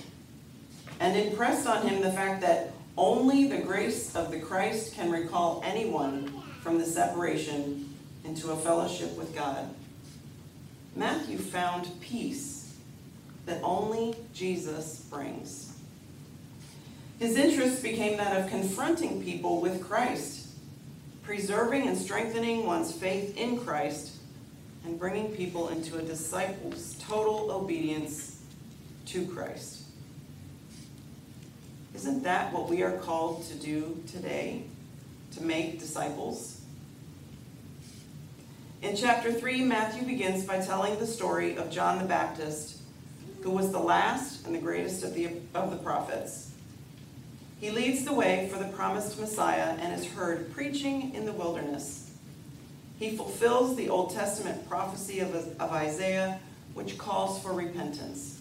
and 1.01 1.17
impressed 1.17 1.67
on 1.67 1.85
him 1.85 2.01
the 2.01 2.13
fact 2.13 2.41
that 2.43 2.73
only 2.97 3.49
the 3.49 3.59
grace 3.59 4.15
of 4.15 4.31
the 4.31 4.39
Christ 4.39 4.95
can 4.95 5.11
recall 5.11 5.61
anyone 5.65 6.33
from 6.63 6.79
the 6.79 6.85
separation 6.85 7.93
into 8.25 8.53
a 8.53 8.57
fellowship 8.57 9.19
with 9.19 9.35
God. 9.35 9.69
Matthew 10.95 11.39
found 11.39 11.91
peace 12.01 12.77
that 13.47 13.61
only 13.65 14.15
Jesus 14.33 15.01
brings. 15.11 15.73
His 17.19 17.37
interest 17.37 17.83
became 17.83 18.19
that 18.19 18.41
of 18.41 18.51
confronting 18.51 19.21
people 19.25 19.61
with 19.61 19.83
Christ, 19.83 20.40
preserving 21.23 21.89
and 21.89 21.97
strengthening 21.97 22.67
one's 22.67 22.93
faith 22.93 23.37
in 23.37 23.59
Christ, 23.59 24.17
and 24.85 24.99
bringing 24.99 25.33
people 25.33 25.69
into 25.69 25.99
a 25.99 26.03
disciple's 26.03 26.95
total 27.01 27.51
obedience 27.51 28.41
to 29.07 29.27
Christ. 29.27 29.83
Isn't 31.95 32.23
that 32.23 32.53
what 32.53 32.69
we 32.69 32.83
are 32.83 32.97
called 32.99 33.45
to 33.49 33.55
do 33.55 34.03
today? 34.11 34.65
To 35.33 35.43
make 35.43 35.79
disciples? 35.79 36.61
In 38.83 38.97
chapter 38.97 39.33
3, 39.33 39.63
Matthew 39.65 40.07
begins 40.07 40.45
by 40.45 40.61
telling 40.61 40.99
the 40.99 41.07
story 41.07 41.57
of 41.57 41.71
John 41.71 41.99
the 41.99 42.07
Baptist, 42.07 42.79
who 43.43 43.51
was 43.51 43.71
the 43.71 43.79
last 43.79 44.47
and 44.47 44.55
the 44.55 44.59
greatest 44.59 45.05
of 45.05 45.15
the, 45.15 45.29
of 45.55 45.71
the 45.71 45.77
prophets. 45.77 46.50
He 47.61 47.71
leads 47.71 48.05
the 48.05 48.15
way 48.15 48.49
for 48.51 48.59
the 48.59 48.71
promised 48.71 49.21
Messiah 49.21 49.77
and 49.79 49.93
is 49.93 50.07
heard 50.07 50.51
preaching 50.55 51.15
in 51.15 51.27
the 51.27 51.33
wilderness. 51.33 52.11
He 52.99 53.17
fulfills 53.17 53.77
the 53.77 53.91
Old 53.91 54.15
Testament 54.15 54.67
prophecy 54.69 55.21
of, 55.21 55.35
of 55.35 55.71
Isaiah, 55.71 56.41
which 56.73 56.97
calls 56.97 57.43
for 57.43 57.53
repentance. 57.53 58.41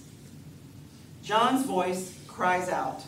John's 1.21 1.65
voice 1.65 2.17
cries 2.27 2.69
out, 2.69 3.03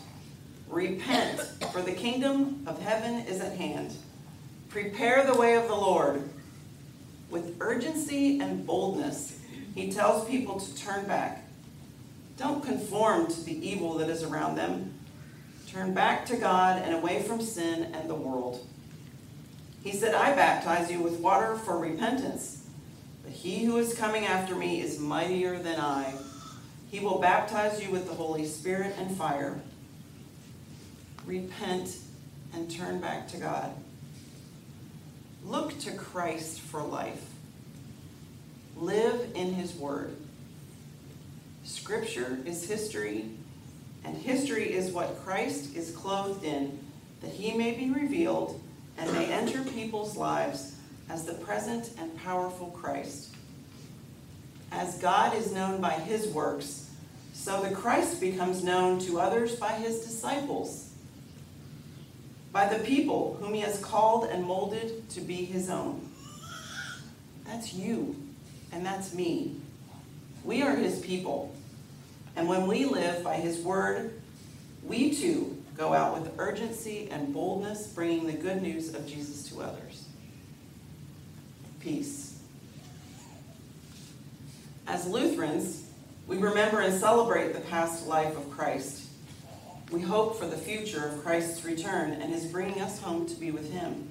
Repent, 0.68 1.40
for 1.72 1.80
the 1.80 1.92
kingdom 1.92 2.62
of 2.66 2.80
heaven 2.80 3.26
is 3.26 3.40
at 3.40 3.56
hand. 3.56 3.94
Prepare 4.68 5.24
the 5.24 5.34
way 5.34 5.54
of 5.54 5.66
the 5.66 5.74
Lord. 5.74 6.28
With 7.30 7.56
urgency 7.60 8.40
and 8.40 8.66
boldness, 8.66 9.38
he 9.74 9.90
tells 9.90 10.28
people 10.28 10.60
to 10.60 10.74
turn 10.76 11.06
back. 11.06 11.44
Don't 12.36 12.62
conform 12.62 13.28
to 13.28 13.44
the 13.44 13.66
evil 13.66 13.98
that 13.98 14.08
is 14.08 14.22
around 14.22 14.56
them. 14.56 14.91
Turn 15.72 15.94
back 15.94 16.26
to 16.26 16.36
God 16.36 16.82
and 16.82 16.94
away 16.94 17.22
from 17.22 17.40
sin 17.40 17.94
and 17.94 18.10
the 18.10 18.14
world. 18.14 18.66
He 19.82 19.92
said, 19.92 20.14
I 20.14 20.34
baptize 20.34 20.90
you 20.90 21.00
with 21.00 21.18
water 21.18 21.56
for 21.56 21.78
repentance, 21.78 22.68
but 23.24 23.32
he 23.32 23.64
who 23.64 23.78
is 23.78 23.94
coming 23.94 24.26
after 24.26 24.54
me 24.54 24.82
is 24.82 24.98
mightier 24.98 25.58
than 25.58 25.80
I. 25.80 26.12
He 26.90 27.00
will 27.00 27.18
baptize 27.18 27.82
you 27.82 27.90
with 27.90 28.06
the 28.06 28.12
Holy 28.12 28.44
Spirit 28.44 28.94
and 28.98 29.16
fire. 29.16 29.62
Repent 31.24 31.96
and 32.52 32.70
turn 32.70 33.00
back 33.00 33.26
to 33.28 33.38
God. 33.38 33.72
Look 35.42 35.78
to 35.80 35.92
Christ 35.92 36.60
for 36.60 36.82
life. 36.82 37.30
Live 38.76 39.30
in 39.34 39.54
his 39.54 39.74
word. 39.74 40.14
Scripture 41.64 42.40
is 42.44 42.68
history, 42.68 43.30
and 44.04 44.16
history 44.16 44.72
is 44.72 44.92
what 44.92 45.22
Christ 45.24 45.76
is 45.76 45.90
clothed 45.92 46.44
in, 46.44 46.78
that 47.20 47.30
he 47.30 47.52
may 47.52 47.72
be 47.72 47.90
revealed 47.90 48.60
and 48.98 49.12
may 49.12 49.26
enter 49.26 49.62
people's 49.62 50.16
lives 50.16 50.76
as 51.08 51.24
the 51.24 51.34
present 51.34 51.90
and 51.98 52.16
powerful 52.18 52.68
Christ. 52.68 53.34
As 54.70 54.98
God 54.98 55.36
is 55.36 55.52
known 55.52 55.80
by 55.80 55.92
his 55.92 56.26
works, 56.28 56.90
so 57.32 57.62
the 57.62 57.74
Christ 57.74 58.20
becomes 58.20 58.64
known 58.64 58.98
to 59.00 59.20
others 59.20 59.56
by 59.56 59.72
his 59.72 60.00
disciples, 60.00 60.90
by 62.52 62.66
the 62.66 62.82
people 62.84 63.36
whom 63.40 63.54
he 63.54 63.60
has 63.60 63.78
called 63.78 64.28
and 64.28 64.44
molded 64.44 65.08
to 65.10 65.20
be 65.20 65.44
his 65.44 65.70
own. 65.70 66.08
That's 67.44 67.72
you, 67.74 68.16
and 68.72 68.84
that's 68.84 69.14
me. 69.14 69.56
We 70.44 70.62
are 70.62 70.74
his 70.74 71.00
people. 71.00 71.54
And 72.36 72.48
when 72.48 72.66
we 72.66 72.84
live 72.84 73.22
by 73.22 73.36
his 73.36 73.58
word, 73.60 74.20
we 74.82 75.14
too 75.14 75.62
go 75.76 75.92
out 75.92 76.20
with 76.20 76.32
urgency 76.38 77.08
and 77.10 77.32
boldness, 77.32 77.86
bringing 77.88 78.26
the 78.26 78.32
good 78.32 78.62
news 78.62 78.94
of 78.94 79.06
Jesus 79.06 79.48
to 79.48 79.62
others. 79.62 80.06
Peace. 81.80 82.38
As 84.86 85.06
Lutherans, 85.06 85.86
we 86.26 86.38
remember 86.38 86.80
and 86.80 86.98
celebrate 86.98 87.52
the 87.52 87.60
past 87.60 88.06
life 88.06 88.36
of 88.36 88.50
Christ. 88.50 89.08
We 89.90 90.00
hope 90.00 90.38
for 90.38 90.46
the 90.46 90.56
future 90.56 91.06
of 91.06 91.22
Christ's 91.22 91.64
return 91.64 92.12
and 92.12 92.32
his 92.32 92.46
bringing 92.46 92.80
us 92.80 93.00
home 93.00 93.26
to 93.26 93.34
be 93.34 93.50
with 93.50 93.72
him. 93.72 94.08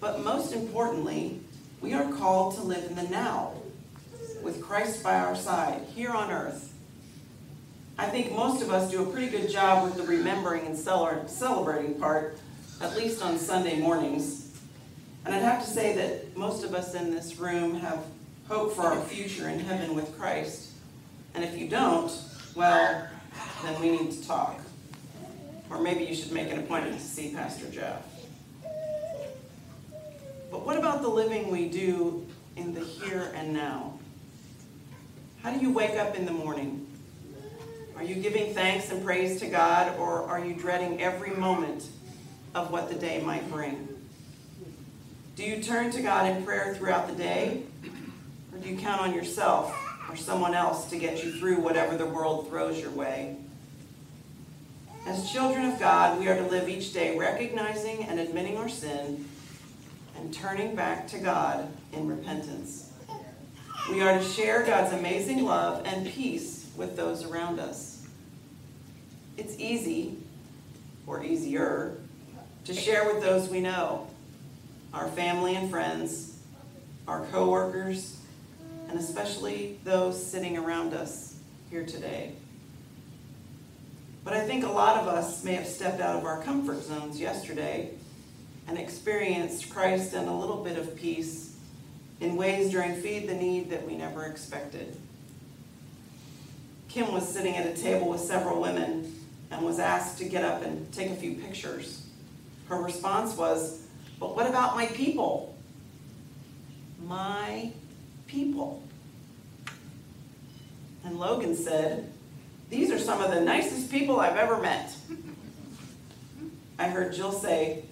But 0.00 0.24
most 0.24 0.52
importantly, 0.52 1.40
we 1.80 1.92
are 1.92 2.10
called 2.12 2.54
to 2.54 2.62
live 2.62 2.84
in 2.84 2.96
the 2.96 3.02
now, 3.02 3.54
with 4.42 4.62
Christ 4.62 5.02
by 5.02 5.16
our 5.16 5.36
side, 5.36 5.82
here 5.94 6.10
on 6.10 6.30
earth. 6.30 6.67
I 7.98 8.06
think 8.06 8.32
most 8.32 8.62
of 8.62 8.70
us 8.70 8.88
do 8.92 9.02
a 9.02 9.06
pretty 9.06 9.28
good 9.28 9.50
job 9.50 9.82
with 9.82 9.96
the 9.96 10.04
remembering 10.04 10.64
and 10.66 10.78
celebrating 10.78 11.94
part, 11.94 12.38
at 12.80 12.96
least 12.96 13.22
on 13.22 13.36
Sunday 13.38 13.80
mornings. 13.80 14.56
And 15.24 15.34
I'd 15.34 15.42
have 15.42 15.64
to 15.64 15.68
say 15.68 15.96
that 15.96 16.36
most 16.36 16.62
of 16.62 16.74
us 16.74 16.94
in 16.94 17.10
this 17.10 17.38
room 17.38 17.74
have 17.80 18.04
hope 18.46 18.72
for 18.72 18.82
our 18.82 19.00
future 19.02 19.48
in 19.48 19.58
heaven 19.58 19.96
with 19.96 20.16
Christ. 20.16 20.70
And 21.34 21.42
if 21.42 21.58
you 21.58 21.68
don't, 21.68 22.10
well, 22.54 23.08
then 23.64 23.80
we 23.80 23.90
need 23.90 24.12
to 24.12 24.26
talk. 24.26 24.60
Or 25.68 25.80
maybe 25.80 26.04
you 26.04 26.14
should 26.14 26.32
make 26.32 26.52
an 26.52 26.60
appointment 26.60 26.96
to 26.96 27.04
see 27.04 27.34
Pastor 27.34 27.68
Jeff. 27.68 28.02
But 30.52 30.64
what 30.64 30.78
about 30.78 31.02
the 31.02 31.08
living 31.08 31.50
we 31.50 31.68
do 31.68 32.24
in 32.56 32.74
the 32.74 32.84
here 32.84 33.32
and 33.34 33.52
now? 33.52 33.98
How 35.42 35.52
do 35.52 35.58
you 35.58 35.72
wake 35.72 35.98
up 35.98 36.14
in 36.14 36.24
the 36.24 36.32
morning? 36.32 36.87
Are 37.98 38.04
you 38.04 38.14
giving 38.14 38.54
thanks 38.54 38.92
and 38.92 39.04
praise 39.04 39.40
to 39.40 39.48
God, 39.48 39.98
or 39.98 40.22
are 40.22 40.38
you 40.38 40.54
dreading 40.54 41.02
every 41.02 41.30
moment 41.30 41.84
of 42.54 42.70
what 42.70 42.88
the 42.88 42.94
day 42.94 43.20
might 43.20 43.50
bring? 43.50 43.88
Do 45.34 45.42
you 45.42 45.60
turn 45.60 45.90
to 45.90 46.00
God 46.00 46.30
in 46.30 46.44
prayer 46.44 46.76
throughout 46.76 47.08
the 47.08 47.16
day, 47.16 47.64
or 48.52 48.58
do 48.60 48.68
you 48.68 48.78
count 48.78 49.00
on 49.00 49.12
yourself 49.12 49.76
or 50.08 50.14
someone 50.14 50.54
else 50.54 50.88
to 50.90 50.96
get 50.96 51.24
you 51.24 51.32
through 51.32 51.58
whatever 51.58 51.96
the 51.96 52.06
world 52.06 52.48
throws 52.48 52.78
your 52.78 52.92
way? 52.92 53.34
As 55.04 55.32
children 55.32 55.68
of 55.68 55.80
God, 55.80 56.20
we 56.20 56.28
are 56.28 56.36
to 56.36 56.46
live 56.46 56.68
each 56.68 56.92
day 56.92 57.18
recognizing 57.18 58.04
and 58.04 58.20
admitting 58.20 58.58
our 58.58 58.68
sin 58.68 59.28
and 60.16 60.32
turning 60.32 60.76
back 60.76 61.08
to 61.08 61.18
God 61.18 61.68
in 61.92 62.06
repentance. 62.06 62.92
We 63.90 64.02
are 64.02 64.16
to 64.16 64.24
share 64.24 64.64
God's 64.64 64.92
amazing 64.92 65.44
love 65.44 65.82
and 65.84 66.06
peace 66.06 66.57
with 66.78 66.96
those 66.96 67.24
around 67.24 67.58
us. 67.58 68.06
It's 69.36 69.58
easy, 69.58 70.16
or 71.06 71.22
easier, 71.22 71.98
to 72.64 72.72
share 72.72 73.12
with 73.12 73.22
those 73.22 73.48
we 73.48 73.60
know, 73.60 74.06
our 74.94 75.08
family 75.08 75.56
and 75.56 75.70
friends, 75.70 76.38
our 77.06 77.24
coworkers, 77.26 78.16
and 78.88 78.98
especially 78.98 79.78
those 79.84 80.24
sitting 80.24 80.56
around 80.56 80.94
us 80.94 81.36
here 81.70 81.84
today. 81.84 82.32
But 84.24 84.34
I 84.34 84.46
think 84.46 84.64
a 84.64 84.70
lot 84.70 84.98
of 84.98 85.08
us 85.08 85.44
may 85.44 85.54
have 85.54 85.66
stepped 85.66 86.00
out 86.00 86.16
of 86.16 86.24
our 86.24 86.42
comfort 86.42 86.82
zones 86.82 87.20
yesterday 87.20 87.90
and 88.66 88.78
experienced 88.78 89.70
Christ 89.70 90.12
and 90.14 90.28
a 90.28 90.32
little 90.32 90.62
bit 90.62 90.78
of 90.78 90.96
peace 90.96 91.56
in 92.20 92.36
ways 92.36 92.70
during 92.70 92.94
Feed 92.96 93.28
the 93.28 93.34
Need 93.34 93.70
that 93.70 93.86
we 93.86 93.96
never 93.96 94.24
expected. 94.24 94.96
Kim 96.98 97.12
was 97.12 97.28
sitting 97.28 97.56
at 97.56 97.64
a 97.64 97.80
table 97.80 98.08
with 98.08 98.20
several 98.20 98.60
women 98.60 99.14
and 99.52 99.64
was 99.64 99.78
asked 99.78 100.18
to 100.18 100.24
get 100.24 100.44
up 100.44 100.64
and 100.64 100.92
take 100.92 101.12
a 101.12 101.14
few 101.14 101.34
pictures. 101.34 102.04
Her 102.66 102.74
response 102.74 103.36
was, 103.36 103.86
But 104.18 104.34
what 104.34 104.48
about 104.48 104.74
my 104.74 104.86
people? 104.86 105.56
My 107.06 107.70
people. 108.26 108.82
And 111.04 111.20
Logan 111.20 111.54
said, 111.54 112.12
These 112.68 112.90
are 112.90 112.98
some 112.98 113.22
of 113.22 113.30
the 113.30 113.42
nicest 113.42 113.92
people 113.92 114.18
I've 114.18 114.36
ever 114.36 114.60
met. 114.60 114.92
I 116.80 116.88
heard 116.88 117.14
Jill 117.14 117.30
say, 117.30 117.84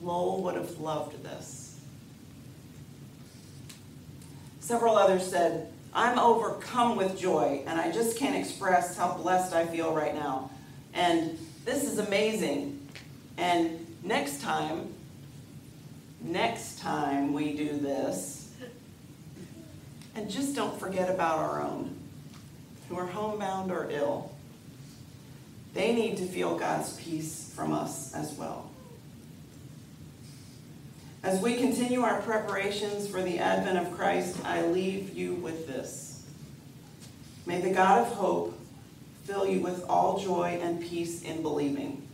Lowell 0.00 0.40
would 0.44 0.54
have 0.54 0.78
loved 0.78 1.20
this. 1.24 1.80
Several 4.60 4.96
others 4.96 5.28
said, 5.28 5.72
I'm 5.92 6.18
overcome 6.18 6.96
with 6.96 7.18
joy, 7.18 7.62
and 7.66 7.80
I 7.80 7.90
just 7.90 8.16
can't 8.16 8.36
express 8.36 8.96
how 8.96 9.14
blessed 9.14 9.52
I 9.54 9.66
feel 9.66 9.92
right 9.92 10.14
now. 10.14 10.50
And 10.94 11.38
this 11.64 11.84
is 11.84 11.98
amazing. 11.98 12.86
And 13.36 13.86
next 14.04 14.40
time, 14.40 14.94
next 16.20 16.78
time 16.78 17.32
we 17.32 17.56
do 17.56 17.76
this, 17.78 18.52
and 20.14 20.30
just 20.30 20.54
don't 20.54 20.78
forget 20.78 21.08
about 21.08 21.38
our 21.38 21.62
own 21.62 21.96
who 22.88 22.98
are 22.98 23.06
homebound 23.06 23.70
or 23.70 23.88
ill. 23.90 24.32
They 25.74 25.94
need 25.94 26.16
to 26.16 26.26
feel 26.26 26.58
God's 26.58 27.00
peace 27.00 27.52
from 27.54 27.72
us 27.72 28.12
as 28.12 28.32
well. 28.32 28.68
As 31.22 31.40
we 31.42 31.56
continue 31.56 32.00
our 32.00 32.22
preparations 32.22 33.06
for 33.06 33.20
the 33.20 33.38
advent 33.38 33.76
of 33.76 33.94
Christ, 33.96 34.38
I 34.42 34.64
leave 34.64 35.14
you 35.14 35.34
with 35.34 35.66
this. 35.66 36.22
May 37.44 37.60
the 37.60 37.70
God 37.70 38.06
of 38.06 38.14
hope 38.14 38.58
fill 39.24 39.46
you 39.46 39.60
with 39.60 39.84
all 39.86 40.18
joy 40.18 40.58
and 40.62 40.80
peace 40.80 41.22
in 41.22 41.42
believing, 41.42 42.08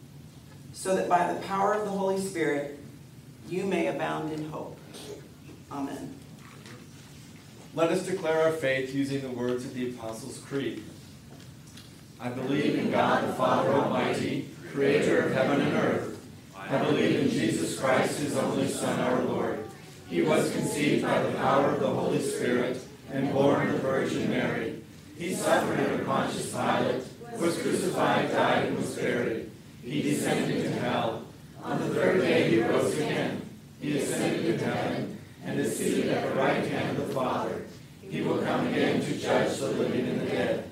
so 0.72 0.96
that 0.96 1.08
by 1.08 1.32
the 1.32 1.38
power 1.42 1.74
of 1.74 1.84
the 1.84 1.90
Holy 1.90 2.20
Spirit, 2.20 2.80
you 3.48 3.64
may 3.64 3.86
abound 3.86 4.32
in 4.32 4.50
hope. 4.50 4.76
Amen. 5.70 6.14
Let 7.74 7.90
us 7.92 8.04
declare 8.04 8.42
our 8.42 8.52
faith 8.52 8.92
using 8.92 9.20
the 9.20 9.30
words 9.30 9.64
of 9.64 9.74
the 9.74 9.90
Apostles' 9.90 10.38
Creed. 10.38 10.82
I 12.18 12.30
believe 12.30 12.74
in 12.76 12.90
God 12.90 13.28
the 13.28 13.34
Father 13.34 13.72
Almighty, 13.72 14.48
creator 14.72 15.20
of 15.20 15.32
heaven 15.32 15.60
and 15.60 15.74
earth. 15.74 16.15
I 16.68 16.78
believe 16.82 17.20
in 17.20 17.30
Jesus 17.30 17.78
Christ, 17.78 18.18
his 18.18 18.36
only 18.36 18.66
Son, 18.66 18.98
our 18.98 19.22
Lord. 19.22 19.68
He 20.08 20.22
was 20.22 20.50
conceived 20.50 21.04
by 21.04 21.22
the 21.22 21.36
power 21.38 21.70
of 21.70 21.80
the 21.80 21.86
Holy 21.86 22.20
Spirit 22.20 22.80
and 23.12 23.32
born 23.32 23.68
of 23.68 23.72
the 23.74 23.78
Virgin 23.78 24.28
Mary. 24.30 24.82
He 25.16 25.32
suffered 25.32 25.78
under 25.78 26.04
Pontius 26.04 26.50
Pilate, 26.50 27.04
was 27.38 27.62
crucified, 27.62 28.32
died, 28.32 28.66
and 28.66 28.78
was 28.78 28.96
buried. 28.96 29.48
He 29.84 30.02
descended 30.02 30.64
to 30.64 30.70
hell. 30.80 31.22
On 31.62 31.78
the 31.80 31.94
third 31.94 32.20
day 32.20 32.50
he 32.50 32.60
rose 32.60 32.94
again. 32.98 33.42
He 33.80 33.98
ascended 33.98 34.44
into 34.44 34.64
heaven 34.64 35.18
and 35.44 35.60
is 35.60 35.78
seated 35.78 36.08
at 36.08 36.28
the 36.28 36.34
right 36.34 36.66
hand 36.66 36.98
of 36.98 37.06
the 37.06 37.14
Father. 37.14 37.62
He 38.02 38.22
will 38.22 38.38
come 38.38 38.66
again 38.66 39.00
to 39.02 39.16
judge 39.16 39.56
the 39.58 39.68
living 39.68 40.08
and 40.08 40.20
the 40.20 40.26
dead. 40.26 40.70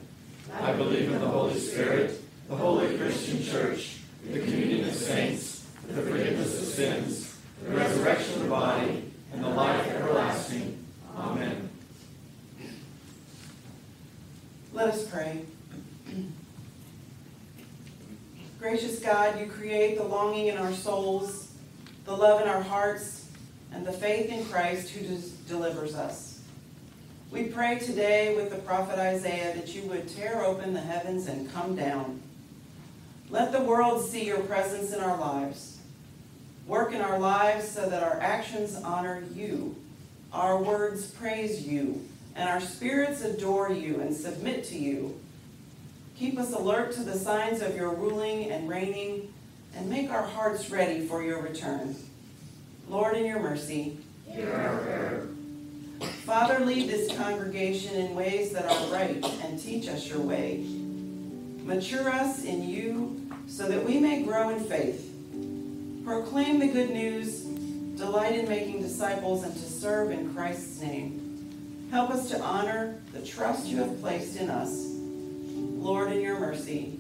I 0.61 0.73
believe 0.73 1.13
in 1.13 1.21
the 1.21 1.29
Holy 1.29 1.59
Spirit, 1.59 2.21
the 2.49 2.57
holy 2.57 2.97
Christian 2.97 3.45
church, 3.45 3.99
the 4.29 4.41
communion 4.41 4.89
of 4.89 4.95
saints, 4.95 5.54
the 5.89 6.03
forgiveness 6.03 6.61
of 6.61 6.69
sins, 6.69 7.37
the 7.63 7.75
resurrection 7.75 8.35
of 8.35 8.43
the 8.45 8.49
body, 8.49 9.11
and 9.33 9.45
the 9.45 9.49
life 9.49 9.87
everlasting. 9.89 10.79
Amen. 11.17 11.69
Let 14.73 14.89
us 14.89 15.07
pray. 15.07 15.43
Gracious 18.59 18.99
God, 18.99 19.39
you 19.39 19.47
create 19.47 19.99
the 19.99 20.05
longing 20.05 20.47
in 20.47 20.57
our 20.57 20.73
souls, 20.73 21.53
the 22.07 22.17
love 22.17 22.41
in 22.41 22.49
our 22.49 22.63
hearts, 22.63 23.29
and 23.73 23.87
the 23.87 23.93
faith 23.93 24.31
in 24.31 24.45
Christ 24.47 24.91
who 24.91 25.19
delivers 25.47 25.95
us. 25.95 26.41
We 27.31 27.45
pray 27.45 27.79
today 27.79 28.37
with 28.37 28.51
the 28.51 28.59
prophet 28.59 28.99
Isaiah 28.99 29.55
that 29.55 29.75
you 29.75 29.83
would 29.89 30.09
tear 30.09 30.45
open 30.45 30.73
the 30.73 30.81
heavens 30.81 31.27
and 31.27 31.53
come 31.53 31.75
down. 31.75 32.23
Let 33.29 33.53
the 33.53 33.61
world 33.61 34.05
see 34.05 34.25
your 34.25 34.41
presence 34.41 34.93
in 34.93 35.01
our 35.01 35.19
lives. 35.19 35.74
Work 36.67 36.95
in 36.95 37.03
our 37.03 37.19
lives 37.19 37.69
so 37.69 37.89
that 37.91 38.03
our 38.03 38.19
actions 38.21 38.75
honor 38.77 39.23
you, 39.35 39.77
our 40.33 40.57
words 40.57 41.11
praise 41.11 41.67
you, 41.67 42.09
and 42.35 42.49
our 42.49 42.61
spirits 42.61 43.23
adore 43.23 43.71
you 43.71 44.01
and 44.01 44.17
submit 44.17 44.65
to 44.65 44.79
you. 44.79 45.21
Keep 46.17 46.39
us 46.39 46.53
alert 46.53 46.93
to 46.93 47.03
the 47.03 47.19
signs 47.19 47.61
of 47.61 47.77
your 47.77 47.91
ruling 47.91 48.51
and 48.51 48.69
reigning, 48.69 49.33
and 49.77 49.91
make 49.91 50.11
our 50.11 50.23
hearts 50.23 50.71
ready 50.71 51.07
for 51.07 51.23
your 51.23 51.43
return. 51.43 51.97
Lord, 52.89 53.17
in 53.17 53.27
your 53.27 53.41
mercy. 53.41 53.99
Father, 56.25 56.65
lead 56.65 56.89
this 56.89 57.15
congregation 57.17 57.95
in 57.97 58.15
ways 58.15 58.53
that 58.53 58.65
are 58.65 58.93
right 58.93 59.23
and 59.43 59.61
teach 59.61 59.87
us 59.89 60.09
your 60.09 60.21
way. 60.21 60.65
Mature 61.65 62.09
us 62.09 62.45
in 62.45 62.67
you 62.69 63.31
so 63.47 63.69
that 63.69 63.85
we 63.85 63.99
may 63.99 64.23
grow 64.23 64.49
in 64.51 64.61
faith 64.61 65.14
Proclaim 66.05 66.59
the 66.59 66.69
good 66.69 66.91
news, 66.91 67.41
delight 67.97 68.39
in 68.39 68.47
making 68.47 68.83
disciples, 68.83 69.43
and 69.43 69.55
to 69.55 69.63
serve 69.63 70.11
in 70.11 70.35
Christ's 70.35 70.83
name. 70.83 71.89
Help 71.91 72.11
us 72.11 72.29
to 72.29 72.39
honor 72.41 73.01
the 73.13 73.23
trust 73.23 73.67
you 73.67 73.79
have 73.79 74.01
placed 74.03 74.37
in 74.37 74.51
us. 74.51 74.71
Lord, 74.75 76.13
in 76.13 76.21
your 76.21 76.39
mercy. 76.39 76.99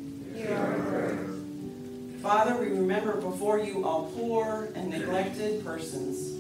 Father, 2.23 2.57
we 2.57 2.69
remember 2.69 3.21
before 3.21 3.59
you 3.59 3.85
all 3.85 4.11
poor 4.17 4.71
and 4.75 4.89
neglected 4.89 5.63
persons 5.63 6.31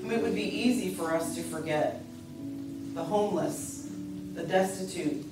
whom 0.00 0.10
it 0.10 0.22
would 0.22 0.34
be 0.34 0.42
easy 0.42 0.94
for 0.94 1.14
us 1.14 1.34
to 1.34 1.42
forget 1.42 2.02
the 2.94 3.04
homeless, 3.04 3.90
the 4.34 4.42
destitute, 4.44 5.22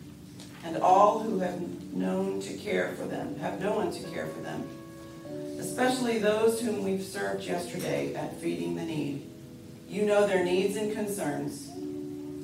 and 0.65 0.77
all 0.79 1.21
who 1.21 1.39
have 1.39 1.59
known 1.95 2.41
to 2.43 2.53
care 2.59 2.93
for 2.99 3.07
them, 3.07 3.39
have 3.39 3.59
no 3.59 3.75
one 3.75 3.91
to 3.91 4.03
care 4.11 4.27
for 4.27 4.43
them, 4.43 4.69
especially 5.59 6.19
those 6.19 6.61
whom 6.61 6.85
we've 6.85 7.03
served 7.03 7.45
yesterday 7.45 8.15
at 8.15 8.41
Feeding 8.41 8.77
the 8.77 8.85
Need. 8.85 9.29
You 9.89 10.05
know 10.07 10.27
their 10.27 10.45
needs 10.45 10.77
and 10.77 10.93
concerns. 10.93 11.69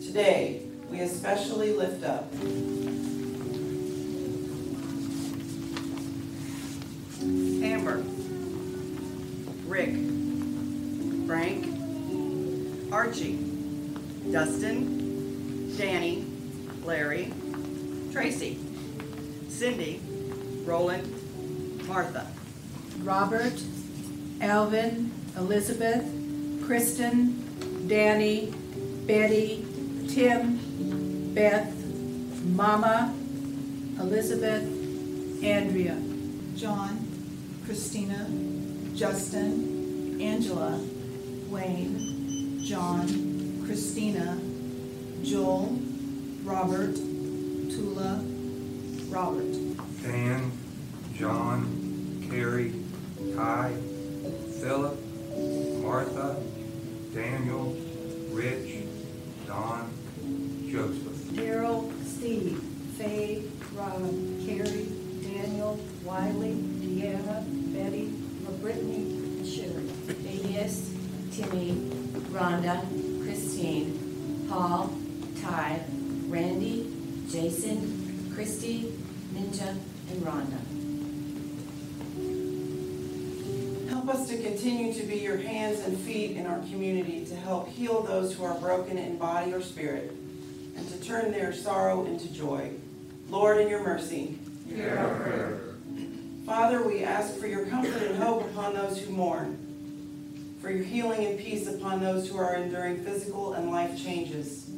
Today, 0.06 0.62
we 0.90 1.00
especially 1.00 1.72
lift 1.72 2.04
up 2.04 2.32
Amber, 7.62 8.02
Rick, 9.66 9.94
Frank, 11.26 11.66
Archie, 12.92 13.38
Dustin, 14.32 15.76
Danny, 15.76 16.24
Larry, 16.84 17.32
Tracy, 18.12 18.58
Cindy, 19.48 20.00
Roland, 20.64 21.06
Martha. 21.86 22.29
Robert, 23.10 23.60
Alvin, 24.40 25.10
Elizabeth, 25.36 26.04
Kristen, 26.64 27.88
Danny, 27.88 28.54
Betty, 29.04 29.66
Tim, 30.08 31.34
Beth, 31.34 31.74
Mama, 32.44 33.12
Elizabeth, 33.98 34.62
Andrea. 35.42 36.00
John, 36.54 37.04
Christina, 37.64 38.28
Justin, 38.94 40.20
Angela, 40.20 40.80
Wayne, 41.48 42.62
John, 42.64 43.64
Christina, 43.66 44.38
Joel, 45.24 45.80
Robert, 46.44 46.94
Tula, 46.94 48.22
Robert. 49.08 49.52
Dan, 50.04 50.52
John, 51.16 52.28
Carrie, 52.30 52.79
Kai, 53.40 53.72
Philip, 54.60 54.98
Martha, 55.82 56.36
Daniel, 57.14 57.74
Rich, 58.32 58.84
Don, 59.46 59.90
Joseph. 60.70 61.16
Daryl, 61.32 61.90
Steve, 62.04 62.62
Faye, 62.98 63.44
Rob, 63.72 64.02
Carrie, 64.44 64.92
Daniel, 65.22 65.80
Wiley, 66.04 66.52
Deanna, 66.82 67.42
Betty, 67.72 68.12
Brittany, 68.60 69.42
Sherry. 69.50 69.88
Phineas, 70.22 70.94
Timmy, 71.32 71.90
Rhonda, 72.34 72.84
Christine, 73.22 74.46
Paul, 74.50 74.94
Ty, 75.40 75.82
Randy, 76.28 76.92
Jason, 77.30 78.32
Christy, 78.34 78.92
Ninja, 79.32 79.78
and 80.10 80.22
Rhonda. 80.26 80.69
Us 84.10 84.28
to 84.28 84.36
continue 84.42 84.92
to 84.92 85.02
be 85.04 85.18
your 85.18 85.36
hands 85.36 85.80
and 85.80 85.96
feet 85.98 86.36
in 86.36 86.46
our 86.46 86.58
community 86.60 87.24
to 87.26 87.36
help 87.36 87.68
heal 87.68 88.02
those 88.02 88.34
who 88.34 88.44
are 88.44 88.58
broken 88.58 88.98
in 88.98 89.16
body 89.16 89.52
or 89.52 89.62
spirit 89.62 90.12
and 90.76 90.88
to 90.88 91.00
turn 91.00 91.30
their 91.30 91.52
sorrow 91.52 92.04
into 92.06 92.32
joy. 92.32 92.72
Lord, 93.28 93.58
in 93.58 93.68
your 93.68 93.84
mercy. 93.84 94.38
Hear 94.68 94.98
our 94.98 95.14
prayer. 95.20 95.60
Father, 96.44 96.82
we 96.82 97.04
ask 97.04 97.36
for 97.36 97.46
your 97.46 97.66
comfort 97.66 98.02
and 98.02 98.20
hope 98.20 98.42
upon 98.50 98.74
those 98.74 99.00
who 99.00 99.12
mourn, 99.12 100.56
for 100.60 100.70
your 100.70 100.84
healing 100.84 101.24
and 101.26 101.38
peace 101.38 101.68
upon 101.68 102.00
those 102.00 102.28
who 102.28 102.38
are 102.38 102.56
enduring 102.56 103.04
physical 103.04 103.52
and 103.52 103.70
life 103.70 103.96
changes, 104.02 104.68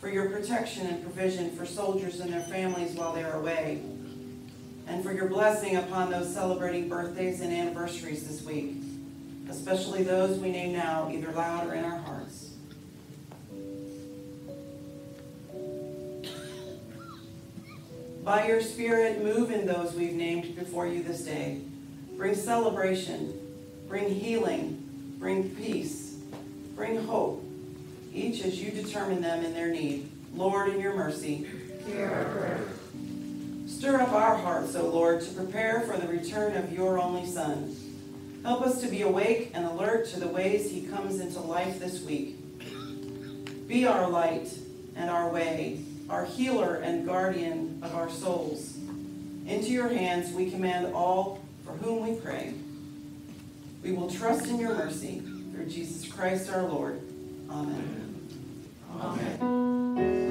for 0.00 0.08
your 0.08 0.30
protection 0.30 0.86
and 0.86 1.02
provision 1.02 1.50
for 1.50 1.66
soldiers 1.66 2.20
and 2.20 2.32
their 2.32 2.40
families 2.40 2.92
while 2.92 3.12
they 3.12 3.24
are 3.24 3.38
away, 3.38 3.82
and 4.88 5.04
for 5.04 5.12
your 5.12 5.28
blessing 5.28 5.76
upon 5.76 6.10
those 6.10 6.32
celebrating 6.32 6.88
birthdays 6.88 7.40
and 7.40 7.52
anniversaries 7.52 8.26
this 8.26 8.42
week, 8.42 8.76
especially 9.50 10.02
those 10.02 10.38
we 10.38 10.50
name 10.50 10.72
now, 10.72 11.10
either 11.12 11.30
loud 11.32 11.66
or 11.68 11.74
in 11.74 11.84
our 11.84 11.98
hearts. 11.98 12.46
By 18.24 18.46
your 18.46 18.60
Spirit, 18.60 19.22
move 19.22 19.50
in 19.50 19.66
those 19.66 19.94
we've 19.94 20.12
named 20.12 20.56
before 20.56 20.86
you 20.86 21.02
this 21.02 21.22
day. 21.22 21.60
Bring 22.16 22.34
celebration, 22.34 23.38
bring 23.88 24.14
healing, 24.14 25.16
bring 25.18 25.48
peace, 25.50 26.16
bring 26.74 27.06
hope, 27.06 27.42
each 28.12 28.42
as 28.42 28.60
you 28.60 28.70
determine 28.70 29.22
them 29.22 29.44
in 29.44 29.54
their 29.54 29.68
need. 29.68 30.10
Lord, 30.34 30.68
in 30.68 30.80
your 30.80 30.94
mercy, 30.94 31.46
hear 31.86 32.10
our 32.10 32.24
prayer. 32.24 32.77
Stir 33.78 34.00
up 34.00 34.10
our 34.10 34.34
hearts, 34.34 34.74
O 34.74 34.88
Lord, 34.88 35.20
to 35.20 35.30
prepare 35.34 35.82
for 35.82 35.96
the 35.96 36.08
return 36.08 36.56
of 36.56 36.72
your 36.72 36.98
only 36.98 37.24
Son. 37.24 37.76
Help 38.42 38.62
us 38.62 38.80
to 38.80 38.88
be 38.88 39.02
awake 39.02 39.52
and 39.54 39.64
alert 39.64 40.08
to 40.08 40.18
the 40.18 40.26
ways 40.26 40.68
he 40.68 40.82
comes 40.82 41.20
into 41.20 41.38
life 41.38 41.78
this 41.78 42.02
week. 42.02 42.34
Be 43.68 43.86
our 43.86 44.10
light 44.10 44.52
and 44.96 45.08
our 45.08 45.28
way, 45.28 45.84
our 46.10 46.24
healer 46.24 46.74
and 46.74 47.06
guardian 47.06 47.78
of 47.84 47.94
our 47.94 48.10
souls. 48.10 48.76
Into 49.46 49.70
your 49.70 49.90
hands 49.90 50.34
we 50.34 50.50
command 50.50 50.92
all 50.92 51.40
for 51.64 51.70
whom 51.74 52.02
we 52.02 52.20
pray. 52.20 52.54
We 53.84 53.92
will 53.92 54.10
trust 54.10 54.48
in 54.48 54.58
your 54.58 54.74
mercy 54.74 55.22
through 55.52 55.66
Jesus 55.66 56.12
Christ 56.12 56.50
our 56.50 56.64
Lord. 56.64 57.00
Amen. 57.48 58.28
Amen. 59.00 60.27